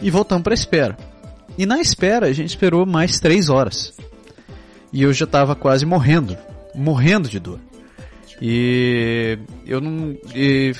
[0.00, 0.96] e voltamos para espera.
[1.56, 3.94] E na espera a gente esperou mais três horas.
[4.92, 6.36] E eu já tava quase morrendo,
[6.74, 7.60] morrendo de dor.
[8.40, 10.72] E eu não, e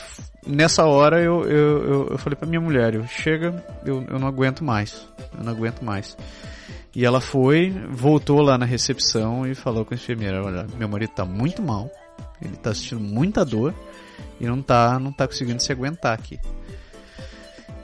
[0.47, 4.29] nessa hora eu, eu, eu, eu falei pra minha mulher, eu chega, eu, eu não
[4.29, 5.07] aguento mais,
[5.37, 6.17] eu não aguento mais.
[6.97, 11.11] E ela foi, voltou lá na recepção e falou com a enfermeira, olha, meu marido
[11.11, 11.91] tá muito mal,
[12.41, 13.75] ele tá sentindo muita dor
[14.41, 16.41] e não tá, não tá conseguindo se aguentar aqui.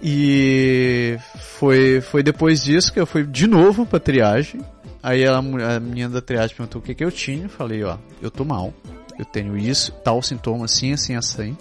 [0.02, 1.18] E
[1.58, 4.62] foi, foi depois disso que eu fui de novo pra triagem.
[5.02, 7.44] Aí ela, a menina da triagem perguntou o que que eu tinha.
[7.44, 8.72] Eu falei, ó, eu tô mal.
[9.18, 11.54] Eu tenho isso, tal sintoma assim, assim, assim.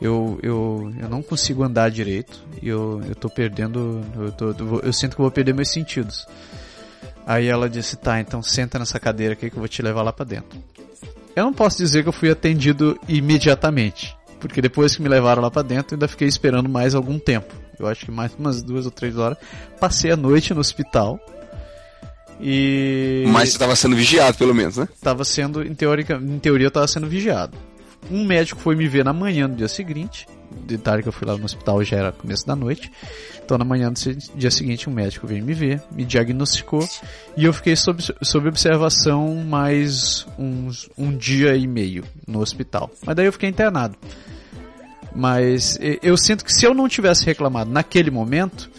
[0.00, 2.42] Eu, eu, eu não consigo andar direito.
[2.62, 6.26] E eu, eu tô perdendo, eu, tô, eu, sinto que eu vou perder meus sentidos.
[7.30, 10.12] Aí ela disse, tá, então senta nessa cadeira aqui que eu vou te levar lá
[10.12, 10.58] pra dentro.
[11.36, 15.48] Eu não posso dizer que eu fui atendido imediatamente, porque depois que me levaram lá
[15.48, 17.54] pra dentro, ainda fiquei esperando mais algum tempo.
[17.78, 19.38] Eu acho que mais umas duas ou três horas.
[19.78, 21.20] Passei a noite no hospital.
[22.40, 24.88] E Mas você tava sendo vigiado, pelo menos, né?
[24.92, 27.56] estava sendo, em, teórica, em teoria, eu estava sendo vigiado.
[28.10, 30.26] Um médico foi me ver na manhã do dia seguinte.
[30.66, 32.90] Detalhe que eu fui lá no hospital já era começo da noite.
[33.44, 34.00] Então na manhã do
[34.36, 36.88] dia seguinte um médico veio me ver, me diagnosticou
[37.36, 42.90] e eu fiquei sob, sob observação mais uns, um dia e meio no hospital.
[43.04, 43.96] Mas daí eu fiquei internado.
[45.14, 48.70] Mas eu sinto que se eu não tivesse reclamado naquele momento,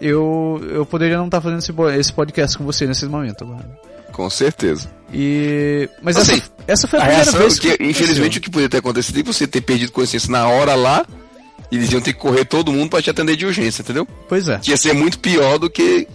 [0.00, 3.78] eu, eu poderia não estar fazendo esse, esse podcast com você nesse momento agora.
[4.16, 4.90] Com certeza.
[5.12, 5.90] E.
[6.02, 7.90] Mas Assim, essa, essa foi a, A primeira reação, vez que, aconteceu.
[7.90, 11.04] infelizmente, o que poderia ter acontecido é você ter perdido consciência na hora lá,
[11.70, 14.08] e eles iam ter que correr todo mundo pra te atender de urgência, entendeu?
[14.26, 14.58] Pois é.
[14.58, 16.08] Que ia ser muito pior do que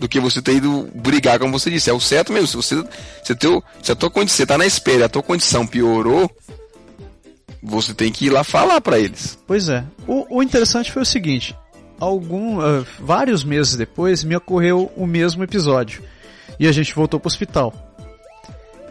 [0.00, 1.88] do que você ter ido brigar, como você disse.
[1.88, 2.48] É o certo mesmo.
[2.48, 2.84] Se você,
[3.22, 6.28] se, teu, se a tua condição, você tá na espera, e a tua condição piorou,
[7.62, 9.38] você tem que ir lá falar pra eles.
[9.46, 9.84] Pois é.
[10.08, 11.56] O, o interessante foi o seguinte:
[12.00, 16.02] algum, ah, vários meses depois me ocorreu o mesmo episódio.
[16.58, 17.72] E a gente voltou pro hospital.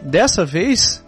[0.02, 1.02] Dessa vez,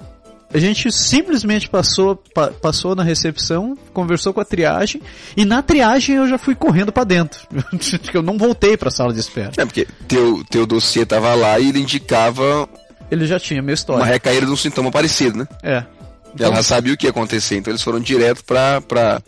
[0.52, 5.00] a gente simplesmente passou, pa- passou na recepção, conversou com a triagem,
[5.36, 7.46] e na triagem eu já fui correndo pra dentro.
[8.12, 9.52] eu não voltei pra sala de espera.
[9.56, 12.68] É, porque teu, teu dossiê tava lá e ele indicava
[13.11, 14.04] Ele já tinha minha uma história.
[14.04, 15.48] recaída de um sintoma parecido, né?
[15.62, 15.84] É.
[16.38, 18.80] E ela sabia o que ia acontecer, então eles foram direto pra.
[18.80, 19.20] pra...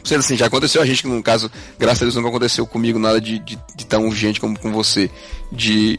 [0.00, 1.48] Ou seja, assim, já aconteceu a gente que no caso,
[1.78, 5.08] graças a Deus nunca aconteceu comigo nada de, de, de tão urgente como com você,
[5.52, 5.96] de,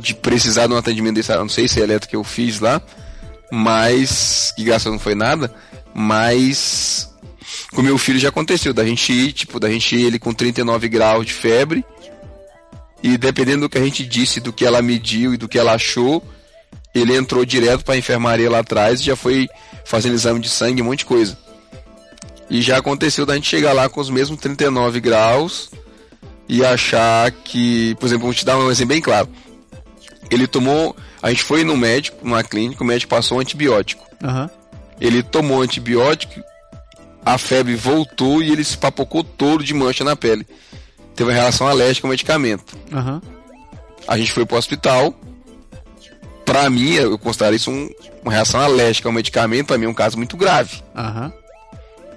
[0.00, 2.82] de precisar de um atendimento desse, não sei se é elétrico que eu fiz lá,
[3.52, 5.52] mas, que graças não foi nada,
[5.94, 7.08] mas
[7.72, 10.88] com meu filho já aconteceu, da gente ir, tipo, da gente ir ele com 39
[10.88, 11.84] graus de febre,
[13.02, 15.72] e dependendo do que a gente disse, do que ela mediu e do que ela
[15.72, 16.22] achou,
[16.94, 19.48] ele entrou direto para a enfermaria lá atrás e já foi
[19.84, 21.38] fazendo exame de sangue, um monte de coisa.
[22.48, 25.70] E já aconteceu da gente chegar lá com os mesmos 39 graus
[26.48, 29.28] e achar que, por exemplo, vou te dar um exemplo bem claro.
[30.30, 34.06] Ele tomou, a gente foi no médico, numa clínica, o médico passou um antibiótico.
[34.22, 34.48] Aham.
[35.00, 36.40] Ele tomou antibiótico,
[37.24, 40.46] a febre voltou e ele se papocou todo de mancha na pele.
[41.16, 42.76] Teve uma relação alérgica ao medicamento.
[42.92, 43.20] Aham.
[44.06, 45.14] A gente foi pro hospital.
[46.44, 47.88] Pra mim, eu considero isso um-
[48.22, 50.82] uma reação alérgica ao medicamento, pra mim é um caso muito grave.
[50.96, 51.32] Aham.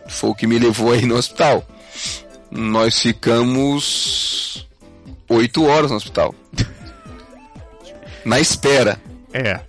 [0.07, 1.63] Foi o que me levou aí no hospital.
[2.51, 4.67] Nós ficamos
[5.29, 6.33] oito horas no hospital.
[8.25, 8.99] Na espera.
[9.33, 9.59] É.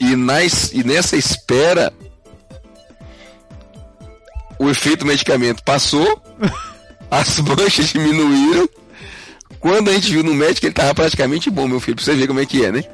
[0.00, 1.92] E, na, es- e nessa espera,
[4.58, 6.22] o efeito do medicamento passou,
[7.10, 8.68] as manchas diminuíram,
[9.60, 12.26] Quando a gente viu no médico, ele tava praticamente bom, meu filho, pra você ver
[12.28, 12.84] como é que é, né?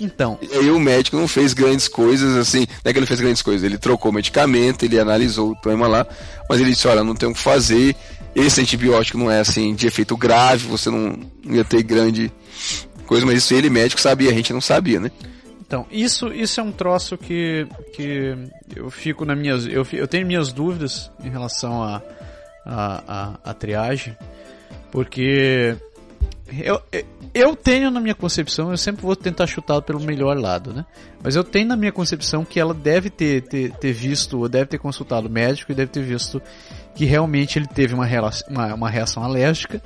[0.00, 0.38] Então.
[0.40, 3.42] E aí o médico não fez grandes coisas, assim, não é que ele fez grandes
[3.42, 6.06] coisas, ele trocou o medicamento, ele analisou o problema lá,
[6.48, 7.96] mas ele disse, olha, não tem o que fazer,
[8.34, 12.32] esse antibiótico não é assim de efeito grave, você não ia ter grande
[13.06, 15.10] coisa, mas isso ele médico sabia, a gente não sabia, né?
[15.60, 18.34] Então, isso, isso é um troço que, que
[18.74, 19.66] eu fico na minhas.
[19.66, 22.02] Eu, eu tenho minhas dúvidas em relação à
[22.64, 24.16] a, a, a, triagem,
[24.90, 25.76] porque
[26.58, 26.82] eu,
[27.34, 30.86] eu tenho na minha concepção, eu sempre vou tentar chutar pelo melhor lado, né?
[31.22, 34.66] Mas eu tenho na minha concepção que ela deve ter, ter, ter visto, ou deve
[34.66, 36.40] ter consultado o médico e deve ter visto
[36.98, 38.08] que realmente ele teve uma,
[38.50, 39.80] uma, uma reação alérgica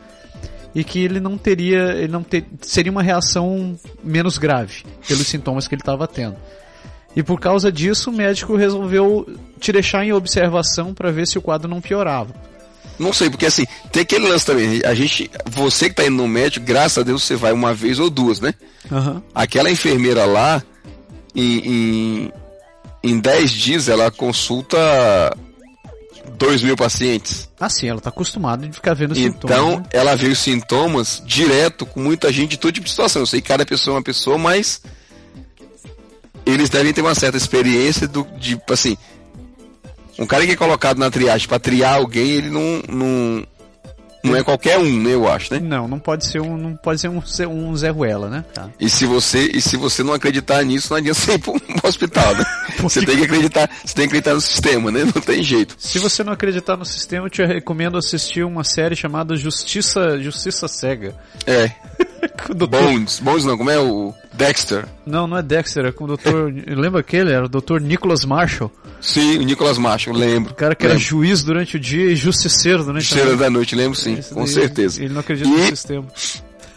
[0.75, 5.69] e que ele não teria, ele não ter, seria uma reação menos grave pelos sintomas
[5.69, 6.37] que ele estava tendo.
[7.15, 9.29] E por causa disso, o médico resolveu
[9.61, 12.35] te deixar em observação para ver se o quadro não piorava.
[12.99, 14.81] Não sei, porque assim, tem aquele lance também.
[14.83, 17.99] A gente, você que tá indo no médico, graças a Deus você vai uma vez
[17.99, 18.55] ou duas, né?
[18.91, 19.21] Uhum.
[19.35, 20.63] Aquela enfermeira lá,
[21.35, 22.33] em, em,
[23.03, 24.79] em 10 dias, ela consulta
[26.43, 27.49] 2 mil pacientes.
[27.59, 29.57] Ah, sim, ela está acostumada de ficar vendo então, sintomas.
[29.57, 29.85] Então, né?
[29.93, 33.23] ela vê os sintomas direto com muita gente de todo tipo de situação.
[33.23, 34.83] Eu sei que cada pessoa é uma pessoa, mas
[36.45, 38.97] eles devem ter uma certa experiência do, de, assim,
[40.19, 43.47] um cara que é colocado na triagem para triar alguém, ele não, não,
[44.23, 45.61] não é qualquer um, né, eu acho, né?
[45.61, 48.45] Não, não pode ser um, não pode ser um, um Zé Ruela, né?
[48.55, 48.69] Tá.
[48.79, 51.59] E se você, e se você não acreditar nisso, não adianta você ir para um
[51.89, 52.45] hospital, né?
[52.79, 55.05] você tem que acreditar, você tem que acreditar no sistema, né?
[55.05, 55.75] Não tem jeito.
[55.79, 60.69] Se você não acreditar no sistema, eu te recomendo assistir uma série chamada Justiça, Justiça
[60.69, 61.15] Cega.
[61.47, 61.73] É.
[62.55, 64.87] Bones, Bones não, como é o Dexter?
[65.05, 67.33] Não, não é Dexter, é com o doutor, lembra aquele?
[67.33, 68.71] Era o doutor Nicholas Marshall.
[69.01, 70.53] Sim, o Nicholas Marshall, lembro.
[70.53, 70.97] O cara que lembro.
[70.97, 74.47] era juiz durante o dia e justiceiro durante Justiceiro da noite, lembro sim, Esse com
[74.47, 75.03] certeza.
[75.03, 76.07] Ele não acredita e, no sistema.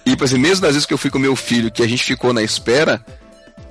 [0.06, 2.04] E, por exemplo, mesmo das vezes que eu fui com meu filho, que a gente
[2.04, 3.04] ficou na espera,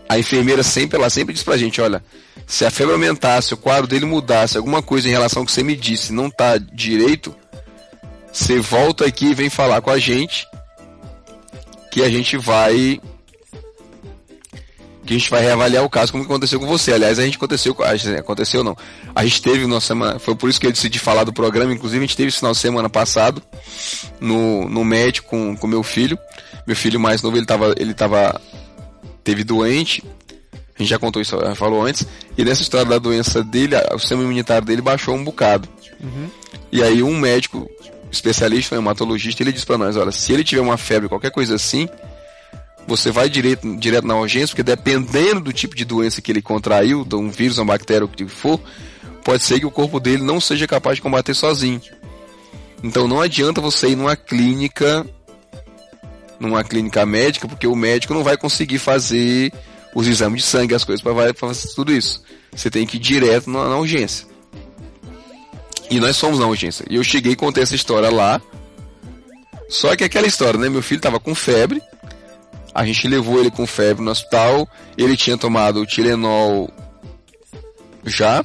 [0.09, 2.03] a enfermeira sempre, ela sempre diz pra gente, olha,
[2.47, 5.63] se a febre aumentasse, o quadro dele mudasse, alguma coisa em relação ao que você
[5.63, 7.35] me disse não tá direito,
[8.33, 10.47] você volta aqui e vem falar com a gente,
[11.91, 13.01] que a gente vai
[15.05, 16.93] que a gente vai reavaliar o caso como aconteceu com você.
[16.93, 18.77] Aliás, a gente aconteceu, a gente, aconteceu não.
[19.15, 21.99] A gente teve nossa semana, foi por isso que eu decidi falar do programa, inclusive
[21.99, 23.43] a gente teve esse final de semana passado
[24.21, 26.19] no, no médico com, com meu filho.
[26.67, 28.41] Meu filho mais novo, ele tava, ele tava
[29.23, 30.03] teve doente.
[30.77, 32.07] A gente já contou isso, já falou antes.
[32.37, 35.69] E nessa história da doença dele, o sistema imunitário dele baixou um bocado.
[36.03, 36.29] Uhum.
[36.73, 37.69] E aí um médico
[38.11, 41.55] especialista, um hematologista, ele disse para nós, olha, se ele tiver uma febre, qualquer coisa
[41.55, 41.89] assim,
[42.87, 47.05] você vai direto, direto na urgência, porque dependendo do tipo de doença que ele contraiu,
[47.05, 48.61] de um vírus, uma bactéria, o que for,
[49.25, 51.81] pode ser que o corpo dele não seja capaz de combater sozinho.
[52.83, 55.07] Então não adianta você ir numa clínica,
[56.39, 59.53] numa clínica médica, porque o médico não vai conseguir fazer
[59.95, 62.23] os exames de sangue, as coisas para fazer tudo isso.
[62.55, 64.27] Você tem que ir direto na, na urgência.
[65.91, 66.85] E nós fomos na urgência.
[66.91, 68.41] E eu cheguei e contei essa história lá.
[69.69, 70.69] Só que aquela história, né?
[70.69, 71.81] Meu filho tava com febre.
[72.75, 74.69] A gente levou ele com febre no hospital.
[74.99, 76.71] Ele tinha tomado o Tilenol
[78.05, 78.45] já.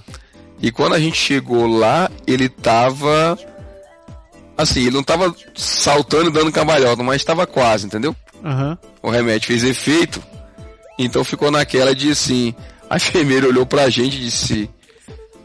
[0.61, 3.37] E quando a gente chegou lá, ele tava.
[4.57, 8.15] Assim, ele não tava saltando e dando cambalhota, mas estava quase, entendeu?
[8.43, 8.77] Uhum.
[9.01, 10.21] O remédio fez efeito.
[10.97, 12.53] Então ficou naquela de assim.
[12.89, 14.69] A enfermeira olhou pra gente e disse: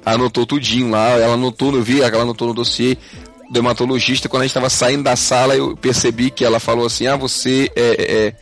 [0.04, 2.96] anotou tudinho lá, ela anotou, eu vi, ela anotou no dossiê
[3.48, 7.06] do dermatologista, quando a gente estava saindo da sala, eu percebi que ela falou assim,
[7.06, 8.36] ah, você é, é,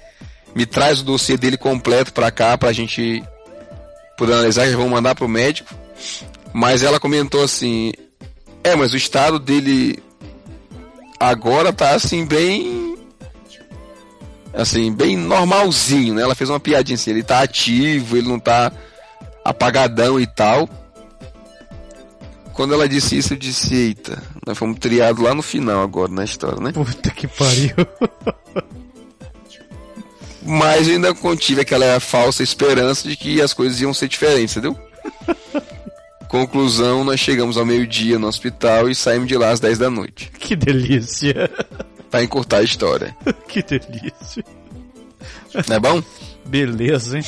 [0.55, 3.23] me traz o dossiê dele completo para cá, pra gente
[4.17, 5.75] poder analisar, já vamos mandar pro médico.
[6.53, 7.93] Mas ela comentou assim,
[8.63, 10.03] é, mas o estado dele
[11.19, 12.97] agora tá assim, bem
[14.53, 16.23] assim, bem normalzinho, né?
[16.23, 18.71] Ela fez uma piadinha assim, ele tá ativo, ele não tá
[19.45, 20.69] apagadão e tal.
[22.53, 26.23] Quando ela disse isso, eu disse, eita, nós fomos triados lá no final agora na
[26.23, 26.71] história, né?
[26.73, 27.75] Puta que pariu.
[30.45, 34.79] Mas eu ainda contive aquela falsa esperança de que as coisas iam ser diferentes, entendeu?
[36.29, 40.31] Conclusão, nós chegamos ao meio-dia no hospital e saímos de lá às 10 da noite.
[40.39, 41.51] Que delícia.
[42.11, 43.15] Pra encurtar a história.
[43.47, 44.43] que delícia.
[45.69, 46.03] Não é bom?
[46.47, 47.25] Beleza, hein?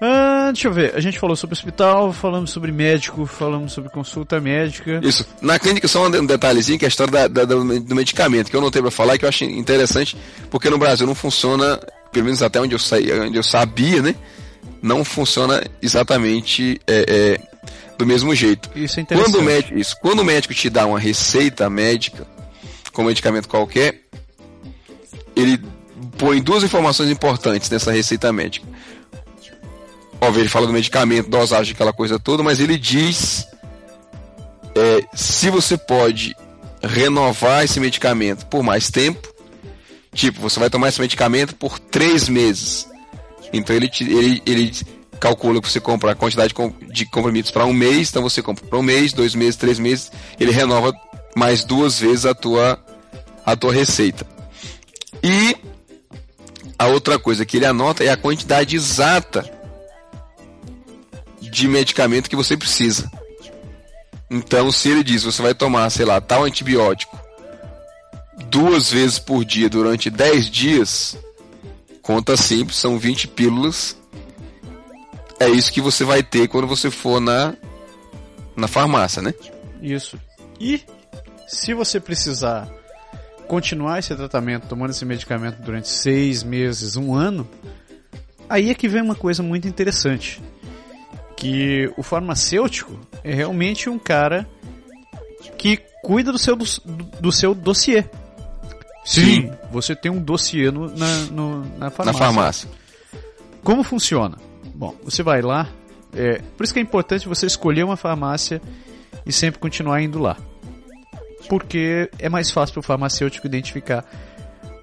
[0.00, 4.40] Ah, deixa eu ver, a gente falou sobre hospital, falamos sobre médico, falamos sobre consulta
[4.40, 5.00] médica.
[5.02, 5.26] Isso.
[5.40, 8.60] Na clínica, só um detalhezinho, que é a história da, da, do medicamento, que eu
[8.60, 10.16] não tenho pra falar, que eu acho interessante,
[10.50, 11.80] porque no Brasil não funciona,
[12.14, 14.14] pelo menos até onde eu, saí, onde eu sabia, né?
[14.80, 17.40] Não funciona exatamente é, é,
[17.98, 18.70] do mesmo jeito.
[18.74, 19.32] Isso é interessante.
[19.32, 22.26] Quando o, médico, isso, quando o médico te dá uma receita médica,
[22.92, 24.00] como medicamento qualquer,
[25.34, 25.60] ele
[26.16, 28.66] põe duas informações importantes nessa receita médica.
[30.20, 33.46] Óbvio, ele fala do medicamento, dosagem, aquela coisa toda, mas ele diz
[34.74, 36.34] é, se você pode
[36.82, 39.33] renovar esse medicamento por mais tempo.
[40.14, 42.88] Tipo, você vai tomar esse medicamento por três meses.
[43.52, 44.72] Então ele, ele, ele
[45.18, 46.54] calcula que você compra a quantidade
[46.92, 50.12] de comprimidos para um mês, então você compra para um mês, dois meses, três meses,
[50.38, 50.94] ele renova
[51.34, 52.78] mais duas vezes a tua,
[53.44, 54.24] a tua receita.
[55.22, 55.56] E
[56.78, 59.50] a outra coisa que ele anota é a quantidade exata
[61.40, 63.10] de medicamento que você precisa.
[64.30, 67.23] Então, se ele diz você vai tomar, sei lá, tal antibiótico
[68.50, 71.18] duas vezes por dia durante 10 dias,
[72.02, 73.96] conta simples, são 20 pílulas.
[75.38, 77.54] É isso que você vai ter quando você for na,
[78.56, 79.34] na farmácia, né?
[79.82, 80.18] Isso.
[80.60, 80.82] E
[81.46, 82.68] se você precisar
[83.46, 87.48] continuar esse tratamento, tomando esse medicamento durante seis meses, um ano,
[88.48, 90.42] aí é que vem uma coisa muito interessante.
[91.36, 94.48] Que o farmacêutico é realmente um cara
[95.58, 96.64] que cuida do seu, do,
[97.20, 98.04] do seu dossiê.
[99.04, 102.04] Sim, Sim, você tem um dossiê no, na, no, na farmácia.
[102.04, 102.70] Na farmácia.
[103.62, 104.36] Como funciona?
[104.74, 105.68] Bom, você vai lá,
[106.14, 108.60] é, por isso que é importante você escolher uma farmácia
[109.26, 110.36] e sempre continuar indo lá
[111.48, 114.04] porque é mais fácil para o farmacêutico identificar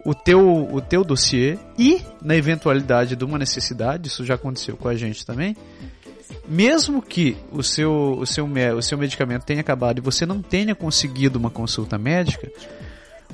[0.05, 4.87] o teu, o teu dossiê e, na eventualidade de uma necessidade, isso já aconteceu com
[4.87, 5.55] a gente também,
[6.47, 8.47] mesmo que o seu, o seu,
[8.77, 12.51] o seu medicamento tenha acabado e você não tenha conseguido uma consulta médica,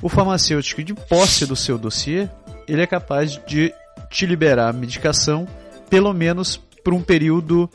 [0.02, 2.28] o farmacêutico, de posse do seu dossiê,
[2.66, 3.72] ele é capaz de
[4.10, 5.46] te liberar a medicação,
[5.90, 7.68] pelo menos por um período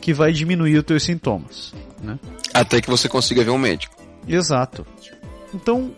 [0.00, 1.74] que vai diminuir os teus sintomas.
[2.02, 2.18] Né?
[2.52, 3.94] Até que você consiga ver um médico.
[4.26, 4.86] Exato.
[5.52, 5.94] Então,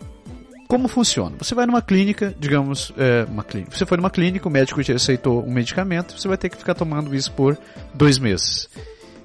[0.67, 1.35] como funciona?
[1.37, 3.75] Você vai numa clínica, digamos, é, uma clínica.
[3.75, 6.73] Você foi numa clínica, o médico te aceitou um medicamento, você vai ter que ficar
[6.73, 7.57] tomando isso por
[7.93, 8.69] dois meses.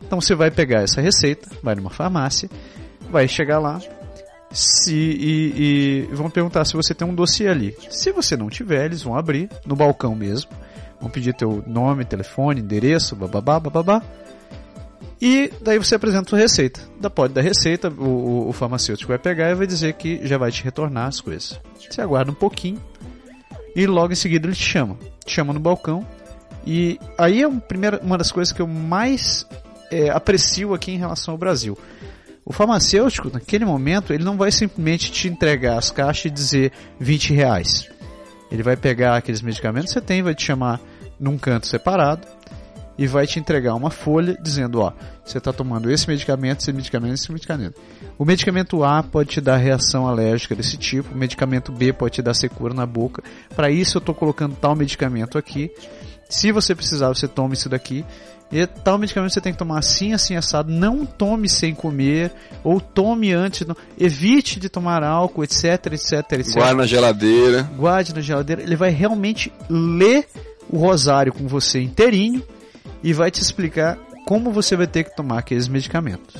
[0.03, 2.48] Então você vai pegar essa receita, vai numa farmácia,
[3.11, 3.80] vai chegar lá
[4.53, 7.76] se, e, e vão perguntar se você tem um dossiê ali.
[7.90, 10.50] Se você não tiver, eles vão abrir no balcão mesmo,
[11.00, 14.03] vão pedir teu nome, telefone, endereço, bababá, bababá.
[15.20, 16.80] E daí você apresenta sua receita.
[17.00, 20.50] Da pode da receita, o, o, farmacêutico vai pegar e vai dizer que já vai
[20.50, 21.61] te retornar as coisas.
[21.78, 22.80] Você aguarda um pouquinho
[23.76, 24.98] e logo em seguida ele te chama.
[25.24, 26.05] Te chama no balcão.
[26.66, 29.46] E aí é um primeiro, uma das coisas que eu mais
[29.92, 31.78] é, aprecio aqui em relação ao Brasil.
[32.45, 37.32] O farmacêutico, naquele momento, ele não vai simplesmente te entregar as caixas e dizer 20
[37.32, 37.88] reais.
[38.51, 40.80] Ele vai pegar aqueles medicamentos que você tem, vai te chamar
[41.18, 42.26] num canto separado
[42.99, 44.93] e vai te entregar uma folha dizendo, ó,
[45.24, 47.80] você está tomando esse medicamento, esse medicamento, esse medicamento.
[48.18, 52.22] O medicamento A pode te dar reação alérgica desse tipo, o medicamento B pode te
[52.22, 53.22] dar secura na boca.
[53.55, 55.70] Para isso eu estou colocando tal medicamento aqui.
[56.28, 58.05] Se você precisar, você toma isso daqui.
[58.53, 60.70] E tal medicamento você tem que tomar assim, assim, assado.
[60.70, 62.30] Não tome sem comer,
[62.62, 63.66] ou tome antes.
[63.66, 63.74] Não.
[63.98, 66.55] Evite de tomar álcool, etc, etc, etc.
[66.55, 67.62] Guarde na geladeira.
[67.76, 68.62] Guarde na geladeira.
[68.62, 70.28] Ele vai realmente ler
[70.68, 72.42] o rosário com você inteirinho
[73.03, 76.36] e vai te explicar como você vai ter que tomar aqueles medicamentos.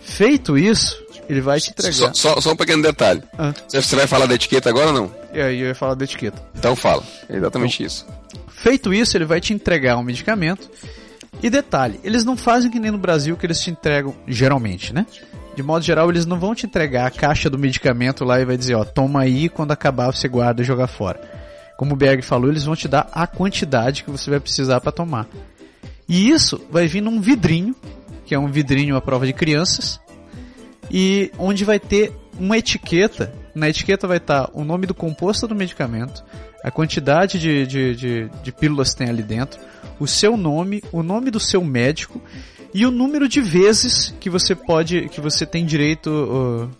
[0.00, 1.94] Feito isso, ele vai te entregar.
[1.94, 3.22] Só, só, só um pequeno detalhe.
[3.38, 3.54] Ah.
[3.68, 5.14] Você vai falar da etiqueta agora ou não?
[5.32, 6.42] E aí eu ia falar da etiqueta.
[6.56, 7.02] Então fala.
[7.28, 8.06] É exatamente então, isso.
[8.62, 10.70] Feito isso, ele vai te entregar um medicamento.
[11.42, 15.06] E detalhe, eles não fazem que nem no Brasil que eles te entregam geralmente, né?
[15.56, 18.58] De modo geral, eles não vão te entregar a caixa do medicamento lá e vai
[18.58, 21.18] dizer, ó, toma aí, quando acabar você guarda e joga fora.
[21.78, 24.92] Como o Berg falou, eles vão te dar a quantidade que você vai precisar para
[24.92, 25.26] tomar.
[26.06, 27.74] E isso vai vir num vidrinho,
[28.26, 29.98] que é um vidrinho à prova de crianças,
[30.90, 33.32] e onde vai ter uma etiqueta.
[33.54, 36.22] Na etiqueta vai estar o nome do composto do medicamento,
[36.62, 39.60] a quantidade de, de, de, de pílulas que tem ali dentro,
[39.98, 42.20] o seu nome, o nome do seu médico
[42.72, 46.70] e o número de vezes que você pode, que você tem direito, uh,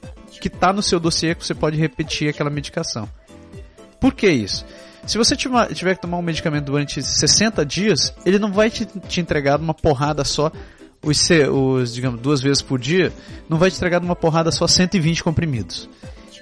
[0.41, 3.09] que está no seu dossiê que você pode repetir aquela medicação.
[4.01, 4.65] Por que isso?
[5.07, 9.21] Se você tiver que tomar um medicamento durante 60 dias, ele não vai te, te
[9.21, 10.53] entregar uma porrada só,
[11.03, 13.13] os, os, digamos, duas vezes por dia,
[13.49, 15.89] não vai te entregar uma porrada só 120 comprimidos.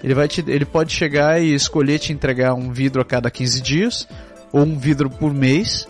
[0.03, 3.61] Ele, vai te, ele pode chegar e escolher te entregar um vidro a cada 15
[3.61, 4.09] dias,
[4.53, 5.89] ou um vidro por mês.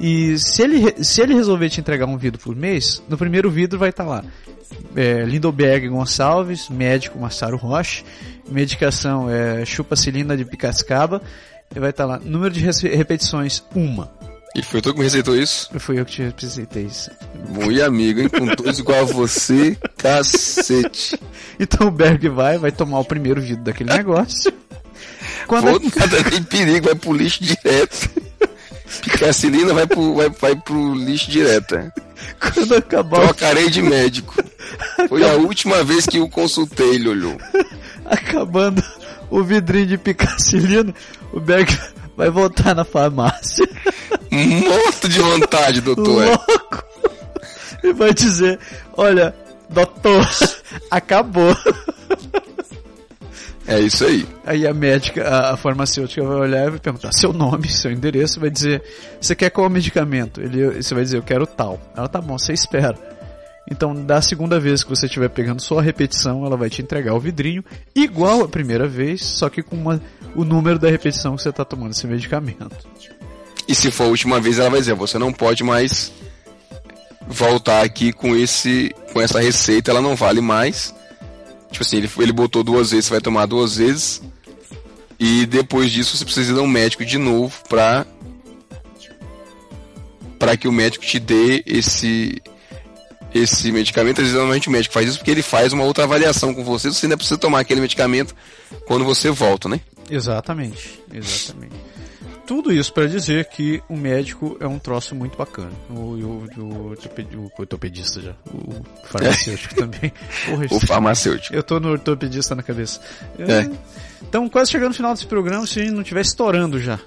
[0.00, 3.78] E se ele, se ele resolver te entregar um vidro por mês, no primeiro vidro
[3.78, 4.24] vai estar tá lá
[4.94, 8.04] é, Lindoberg Gonçalves, médico Massaro Rocha,
[8.48, 11.22] medicação é chupacilina de picascaba,
[11.74, 14.10] vai estar lá, número de repetições, uma.
[14.54, 15.68] E foi tu que me receitou isso?
[15.78, 17.10] Fui eu que te receitei isso.
[17.70, 18.28] E amigo, hein?
[18.28, 21.18] Com todos igual a você, cacete.
[21.60, 24.52] Então o Berg vai, vai tomar o primeiro vidro daquele negócio.
[25.46, 28.10] Quando Vou nada tem perigo, vai pro lixo direto.
[29.02, 31.74] Picacilina vai pro, vai, vai pro lixo direto.
[31.74, 31.92] É.
[32.40, 34.34] Quando acabar Trocarei de médico.
[35.08, 37.38] Foi a última vez que o consultei, ele olhou.
[38.04, 38.82] Acabando
[39.30, 40.94] o vidrinho de picacilina,
[41.32, 41.70] o Berg
[42.18, 43.64] vai voltar na farmácia.
[44.28, 46.26] Morto de vontade, doutor.
[46.26, 46.84] Louco.
[47.84, 48.58] E vai dizer,
[48.96, 49.32] olha,
[49.70, 50.28] doutor,
[50.90, 51.56] acabou.
[53.68, 54.26] É isso aí.
[54.44, 58.50] Aí a médica, a, farmacêutica vai olhar e vai perguntar seu nome, seu endereço, vai
[58.50, 58.82] dizer,
[59.20, 60.40] você quer qual medicamento?
[60.40, 61.80] Ele, você vai dizer, eu quero tal.
[61.96, 62.98] Ela, tá bom, você espera.
[63.70, 67.14] Então, da segunda vez que você estiver pegando só a repetição, ela vai te entregar
[67.14, 67.62] o vidrinho,
[67.94, 70.00] igual a primeira vez, só que com uma,
[70.34, 72.88] o número da repetição que você está tomando esse medicamento.
[73.68, 76.10] E se for a última vez, ela vai dizer, você não pode mais
[77.26, 80.94] voltar aqui com esse com essa receita, ela não vale mais.
[81.70, 84.22] Tipo assim, ele, ele botou duas vezes, você vai tomar duas vezes.
[85.20, 88.06] E depois disso você precisa ir a um médico de novo pra
[90.38, 92.40] para que o médico te dê esse
[93.34, 96.88] esse medicamento, normalmente o médico faz isso porque ele faz uma outra avaliação com você,
[96.88, 98.34] você ainda precisa tomar aquele medicamento
[98.86, 99.80] quando você volta, né?
[100.10, 101.76] Exatamente, exatamente
[102.48, 105.70] tudo isso para dizer que o médico é um troço muito bacana.
[105.90, 106.94] O, o, o,
[107.36, 108.32] o ortopedista já.
[108.46, 110.10] O farmacêutico também.
[110.46, 111.54] Porra, o farmacêutico.
[111.54, 113.02] Eu tô no ortopedista na cabeça.
[113.38, 113.68] É.
[114.26, 116.98] Então, quase chegando no final desse programa, se a gente não estiver estourando já.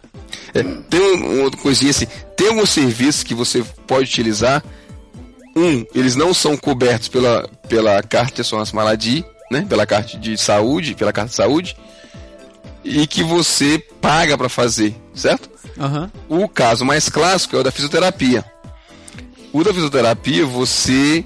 [0.54, 2.06] É, tem uma outra coisinha assim.
[2.38, 4.64] Tem alguns serviços que você pode utilizar.
[5.56, 9.66] Um, eles não são cobertos pela, pela carta de assurance maladie, né?
[9.68, 11.76] Pela carta de saúde, pela carta de saúde
[12.84, 15.50] e que você paga para fazer, certo?
[15.78, 16.44] Uhum.
[16.44, 18.44] O caso mais clássico é o da fisioterapia.
[19.54, 21.26] O da fisioterapia, você.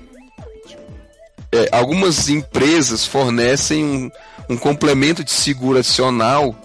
[1.52, 4.12] É, algumas empresas fornecem um,
[4.50, 6.56] um complemento de seguro adicional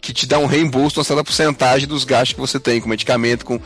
[0.00, 2.88] que te dá um reembolso de uma certa porcentagem dos gastos que você tem com
[2.88, 3.60] medicamento, com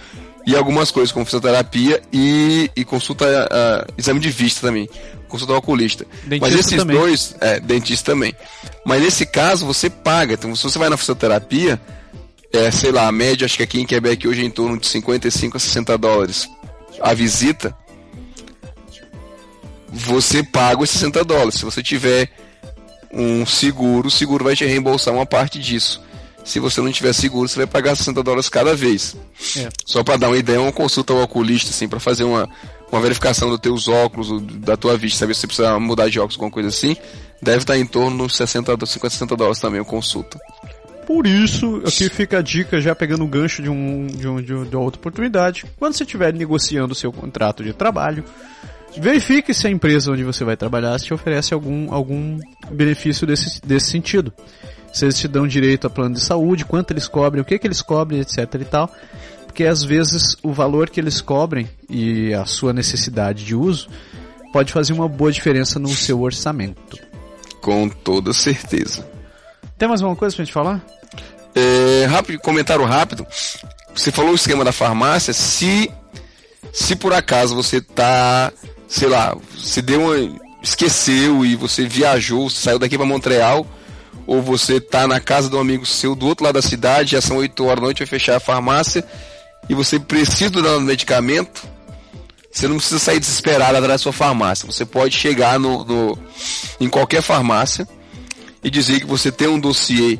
[0.46, 4.88] e algumas coisas como fisioterapia e, e consulta uh, exame de vista também
[5.28, 6.04] consultar o oculista.
[6.24, 6.96] Dentista Mas esses também.
[6.96, 8.34] dois, é, dentista também.
[8.84, 10.34] Mas nesse caso você paga.
[10.34, 11.80] Então se você vai na fisioterapia,
[12.52, 14.86] é, sei lá, a média acho que aqui em Quebec hoje é em torno de
[14.88, 16.48] 55 a 60 dólares
[17.00, 17.74] a visita.
[19.88, 21.54] Você paga os 60 dólares.
[21.54, 22.28] Se você tiver
[23.12, 26.00] um seguro, o seguro vai te reembolsar uma parte disso.
[26.44, 29.16] Se você não tiver seguro, você vai pagar 60 dólares cada vez.
[29.56, 29.68] É.
[29.84, 32.48] Só para dar uma ideia, uma consulta ao oculista, assim, para fazer uma,
[32.90, 36.36] uma verificação dos teus óculos, da tua vista, saber se você precisa mudar de óculos,
[36.36, 36.96] alguma coisa assim,
[37.40, 40.38] deve estar em torno de 60, 50, 60 dólares também, a consulta.
[41.06, 44.52] Por isso, aqui fica a dica, já pegando o gancho de, um, de, um, de,
[44.54, 45.64] uma outra oportunidade.
[45.76, 48.24] Quando você estiver negociando o seu contrato de trabalho,
[48.96, 52.38] verifique se a empresa onde você vai trabalhar te oferece algum, algum
[52.70, 54.32] benefício desse, desse sentido.
[54.92, 57.66] Se eles te dão direito a plano de saúde, quanto eles cobrem, o que, que
[57.66, 58.90] eles cobrem, etc e tal
[59.50, 63.88] porque às vezes o valor que eles cobrem e a sua necessidade de uso
[64.52, 66.96] pode fazer uma boa diferença no seu orçamento.
[67.60, 69.06] Com toda certeza.
[69.76, 70.80] Tem mais alguma coisa pra gente falar?
[71.52, 73.26] É, rápido, comentário rápido.
[73.92, 75.32] Você falou o esquema da farmácia.
[75.32, 75.90] Se,
[76.72, 78.52] se por acaso você tá,
[78.86, 83.66] sei lá, se deu uma, esqueceu e você viajou, saiu daqui para Montreal,
[84.30, 87.20] ou você tá na casa de um amigo seu do outro lado da cidade, já
[87.20, 89.04] são 8 horas da noite, vai fechar a farmácia,
[89.68, 91.68] e você precisa do medicamento,
[92.48, 94.70] você não precisa sair desesperado atrás da sua farmácia.
[94.70, 96.18] Você pode chegar no, no,
[96.78, 97.88] em qualquer farmácia
[98.62, 100.16] e dizer que você tem um dossiê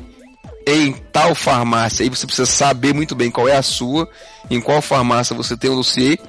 [0.67, 2.03] em tal farmácia.
[2.03, 4.09] E você precisa saber muito bem qual é a sua,
[4.49, 6.19] em qual farmácia você tem um dossiê.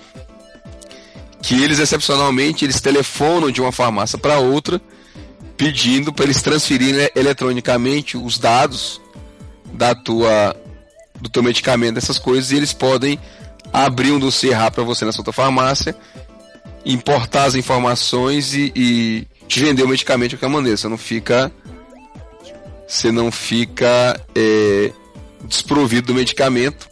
[1.43, 4.81] Que eles excepcionalmente eles telefonam de uma farmácia para outra,
[5.57, 9.01] pedindo para eles transferirem eletronicamente os dados
[9.73, 10.57] da tua
[11.20, 13.19] do teu medicamento, dessas coisas, e eles podem
[13.73, 15.95] abrir um dossiê rápido para você na sua farmácia,
[16.85, 20.77] importar as informações e, e, te vender o medicamento de qualquer maneira.
[20.77, 21.51] Você não fica.
[22.87, 24.93] Você não fica é,
[25.45, 26.91] desprovido do medicamento,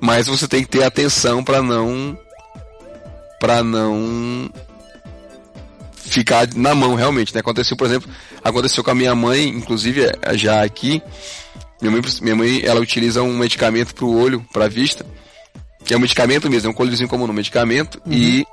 [0.00, 2.18] mas você tem que ter atenção para não.
[3.40, 4.50] para não
[6.12, 7.40] ficar na mão realmente, né?
[7.40, 8.10] Aconteceu, por exemplo,
[8.44, 11.02] aconteceu com a minha mãe, inclusive já aqui,
[11.80, 15.06] minha mãe, minha mãe ela utiliza um medicamento para o olho, para a vista,
[15.84, 18.12] que é um medicamento mesmo, é um colíriozinho comum no medicamento uhum.
[18.12, 18.46] e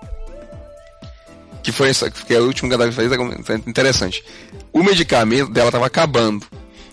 [1.62, 4.24] que foi essa, que é o último que ela fez, é interessante.
[4.72, 6.46] O medicamento dela estava acabando.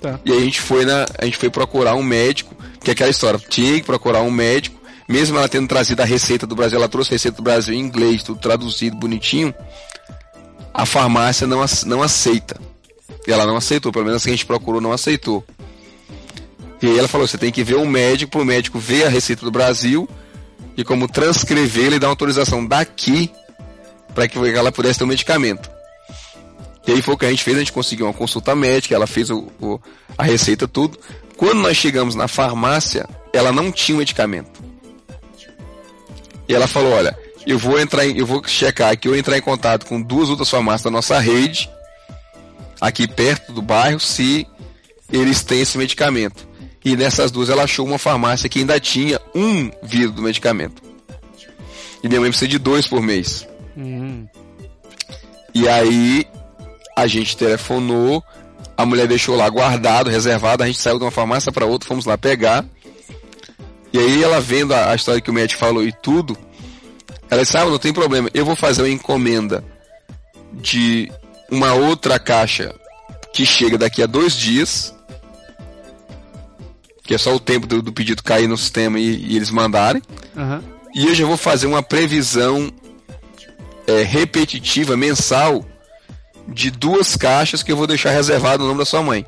[0.03, 0.19] Tá.
[0.25, 3.09] E aí a gente foi na, a gente foi procurar um médico, que é aquela
[3.09, 4.77] história, tinha que procurar um médico
[5.09, 7.79] mesmo ela tendo trazido a receita do Brasil, ela trouxe a receita do Brasil em
[7.79, 9.55] inglês, tudo traduzido bonitinho,
[10.77, 12.61] a farmácia não, não aceita.
[13.27, 15.43] E ela não aceitou, pelo menos que a gente procurou não aceitou.
[16.83, 19.09] E aí ela falou, você tem que ver um médico, para o médico ver a
[19.09, 20.07] receita do Brasil
[20.77, 23.31] e como transcrever e dar uma autorização daqui
[24.15, 25.71] para que ela pudesse ter o um medicamento.
[26.87, 29.07] E aí foi o que a gente fez, a gente conseguiu uma consulta médica, ela
[29.07, 29.81] fez o, o,
[30.17, 30.99] a receita, tudo.
[31.39, 34.63] Quando nós chegamos na farmácia, ela não tinha o medicamento.
[36.47, 39.39] E ela falou, olha, eu vou entrar em, eu vou checar aqui, eu vou entrar
[39.39, 41.71] em contato com duas outras farmácias da nossa rede,
[42.81, 44.47] aqui perto do bairro, se
[45.13, 46.47] eles têm esse medicamento.
[46.85, 50.83] E nessas duas ela achou uma farmácia que ainda tinha um vidro do medicamento.
[52.03, 53.47] E minha mãe precisa de dois por mês.
[53.77, 54.29] Uhum.
[55.55, 56.27] E aí
[56.97, 58.23] a gente telefonou,
[58.77, 62.05] a mulher deixou lá guardado, reservado, a gente saiu de uma farmácia para outra, fomos
[62.05, 62.65] lá pegar.
[63.93, 66.37] E aí ela vendo a, a, história que o médico falou e tudo,
[67.31, 69.65] ela disse, ah, não tem problema, eu vou fazer uma encomenda
[70.53, 71.11] de
[71.51, 72.75] uma outra caixa
[73.33, 74.97] que chega daqui a dois dias
[77.07, 80.03] que é só o tempo do, do pedido cair no sistema e, e eles mandarem.
[80.35, 80.61] Uhum.
[80.95, 82.71] E eu já vou fazer uma previsão
[83.87, 85.65] é, repetitiva, mensal,
[86.49, 89.25] de duas caixas que eu vou deixar reservado no nome da sua mãe.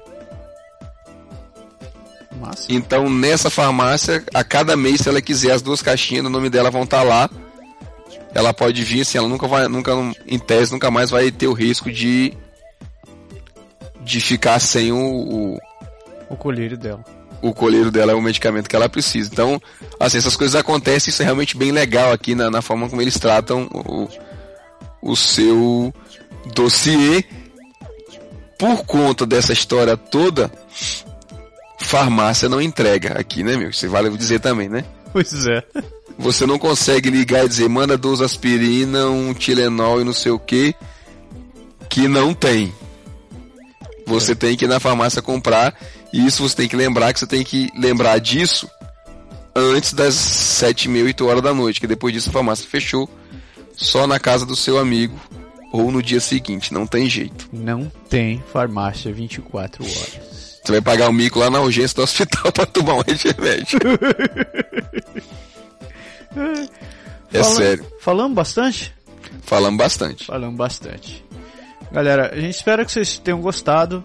[2.41, 2.67] Massa.
[2.69, 6.71] Então, nessa farmácia, a cada mês, se ela quiser, as duas caixinhas no nome dela
[6.71, 7.31] vão estar lá.
[8.35, 9.93] Ela pode vir, assim, ela nunca vai, nunca,
[10.27, 12.33] em tese, nunca mais vai ter o risco de
[14.01, 15.59] de ficar sem o, o,
[16.31, 17.05] o colírio dela
[17.43, 19.31] o colheiro dela é o medicamento que ela precisa.
[19.33, 19.61] Então,
[19.99, 23.19] assim, essas coisas acontecem, isso é realmente bem legal aqui na, na forma como eles
[23.19, 24.09] tratam o,
[25.03, 25.93] o seu
[26.55, 27.25] dossiê.
[28.59, 30.51] Por conta dessa história toda,
[31.79, 33.73] farmácia não entrega aqui, né, meu?
[33.73, 34.85] Você vale dizer também, né?
[35.13, 35.63] Pois é.
[36.19, 40.39] Você não consegue ligar e dizer, manda duas aspirina, um Tilenol e não sei o
[40.39, 40.75] que,
[41.89, 42.73] que não tem.
[44.05, 44.35] Você é.
[44.35, 45.75] tem que ir na farmácia comprar
[46.13, 48.69] e isso você tem que lembrar que você tem que lembrar disso
[49.55, 53.09] antes das sete e meia, oito horas da noite, que depois disso a farmácia fechou
[53.77, 55.19] só na casa do seu amigo
[55.73, 57.49] ou no dia seguinte, não tem jeito.
[57.53, 60.19] Não tem farmácia 24 horas.
[60.65, 63.79] Você vai pagar o mico lá na urgência do hospital para tomar um remédio.
[67.33, 67.87] é Fala, sério.
[68.01, 68.95] Falamos bastante?
[69.43, 70.27] Falamos bastante.
[70.27, 71.25] Falamos bastante.
[71.91, 74.05] Galera, a gente espera que vocês tenham gostado.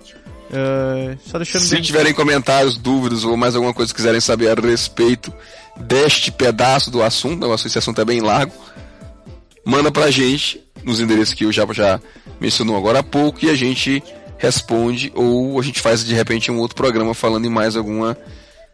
[0.49, 1.81] Uh, só deixando Se bem...
[1.81, 5.33] tiverem comentários, dúvidas ou mais alguma coisa que quiserem saber a respeito
[5.75, 8.53] deste pedaço do assunto, o assunto é bem largo,
[9.65, 11.99] manda pra gente nos endereços que o Japa já
[12.39, 14.03] mencionou agora há pouco e a gente
[14.37, 18.15] responde ou a gente faz de repente um outro programa falando em mais alguma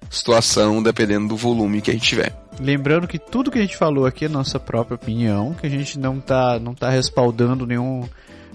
[0.09, 2.35] situação, dependendo do volume que a gente tiver.
[2.59, 5.97] Lembrando que tudo que a gente falou aqui é nossa própria opinião, que a gente
[5.97, 8.07] não tá, não tá respaldando nenhum,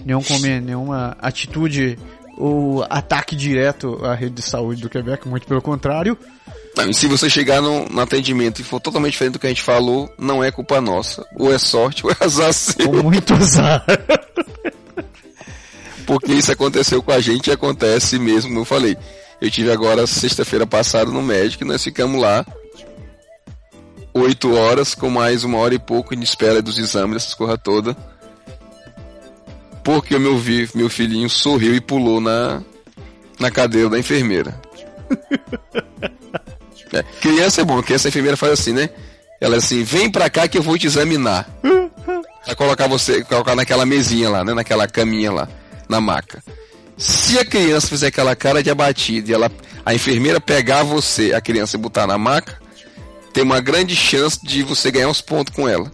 [0.04, 0.20] nenhum,
[0.62, 1.98] nenhuma atitude
[2.36, 6.18] o ataque direto à rede de saúde do Quebec, muito pelo contrário.
[6.76, 9.62] Não, se você chegar no, no, atendimento e for totalmente diferente do que a gente
[9.62, 11.24] falou, não é culpa nossa.
[11.36, 12.90] Ou é sorte ou é azar seu.
[12.90, 13.84] Ou muito azar.
[16.04, 18.96] Porque isso aconteceu com a gente e acontece mesmo, como eu falei.
[19.44, 22.46] Eu tive agora sexta-feira passada no médico e nós ficamos lá
[24.14, 27.94] oito horas com mais uma hora e pouco de espera dos exames, essas coisas todas
[29.84, 32.62] porque meu, vi, meu filhinho sorriu e pulou na,
[33.38, 34.58] na cadeira da enfermeira.
[36.90, 38.88] é, criança é bom, criança a enfermeira faz assim, né?
[39.40, 41.46] Ela é assim, vem pra cá que eu vou te examinar.
[42.46, 44.54] Vai colocar você, colocar naquela mesinha lá, né?
[44.54, 45.48] Naquela caminha lá,
[45.88, 46.42] na maca.
[46.96, 49.50] Se a criança fizer aquela cara de abatida e ela,
[49.84, 52.58] a enfermeira pegar você, a criança e botar na maca,
[53.32, 55.90] tem uma grande chance de você ganhar uns pontos com ela.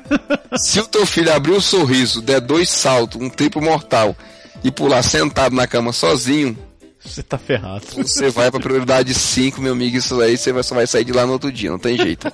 [0.56, 4.14] Se o teu filho abrir o um sorriso, der dois saltos, um triplo mortal
[4.62, 6.56] e pular sentado na cama sozinho,
[7.04, 7.84] você tá ferrado.
[7.96, 11.26] Você vai pra prioridade 5, meu amigo, isso aí você só vai sair de lá
[11.26, 12.30] no outro dia, não tem jeito.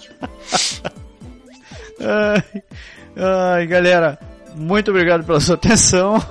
[2.00, 2.62] ai,
[3.16, 4.18] ai, galera,
[4.54, 6.22] muito obrigado pela sua atenção.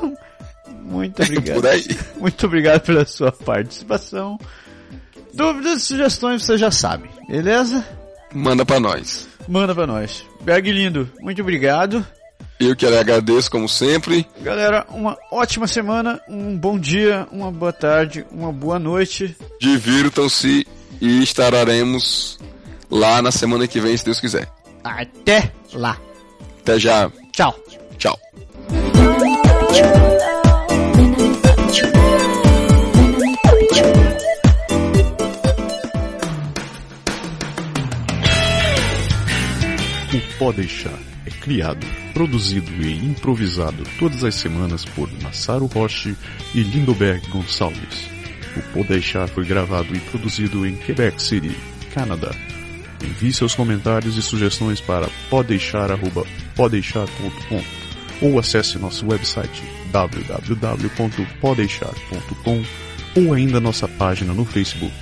[0.87, 1.61] Muito obrigado.
[2.17, 4.39] Muito obrigado pela sua participação.
[5.33, 7.85] Dúvidas, sugestões, você já sabe, beleza?
[8.33, 9.27] Manda pra nós.
[9.47, 10.25] Manda pra nós.
[10.41, 12.05] Berg lindo, muito obrigado.
[12.59, 14.25] Eu que lhe agradeço, como sempre.
[14.41, 19.37] Galera, uma ótima semana, um bom dia, uma boa tarde, uma boa noite.
[19.61, 20.65] Divirtam-se
[20.99, 22.39] e estaremos
[22.89, 24.49] lá na semana que vem, se Deus quiser.
[24.83, 25.97] Até lá.
[26.61, 27.11] Até já.
[27.31, 27.55] Tchau.
[27.97, 28.19] Tchau.
[40.47, 46.15] Pode Deixar é criado, produzido e improvisado todas as semanas por Massaro Roche
[46.55, 48.09] e Lindoberg Gonçalves.
[48.73, 51.53] O Deixar foi gravado e produzido em Quebec City,
[51.93, 52.31] Canadá.
[53.03, 62.63] Envie seus comentários e sugestões para podeixar.podeixar.com ou acesse nosso website www.podeixar.com
[63.15, 64.93] ou ainda nossa página no Facebook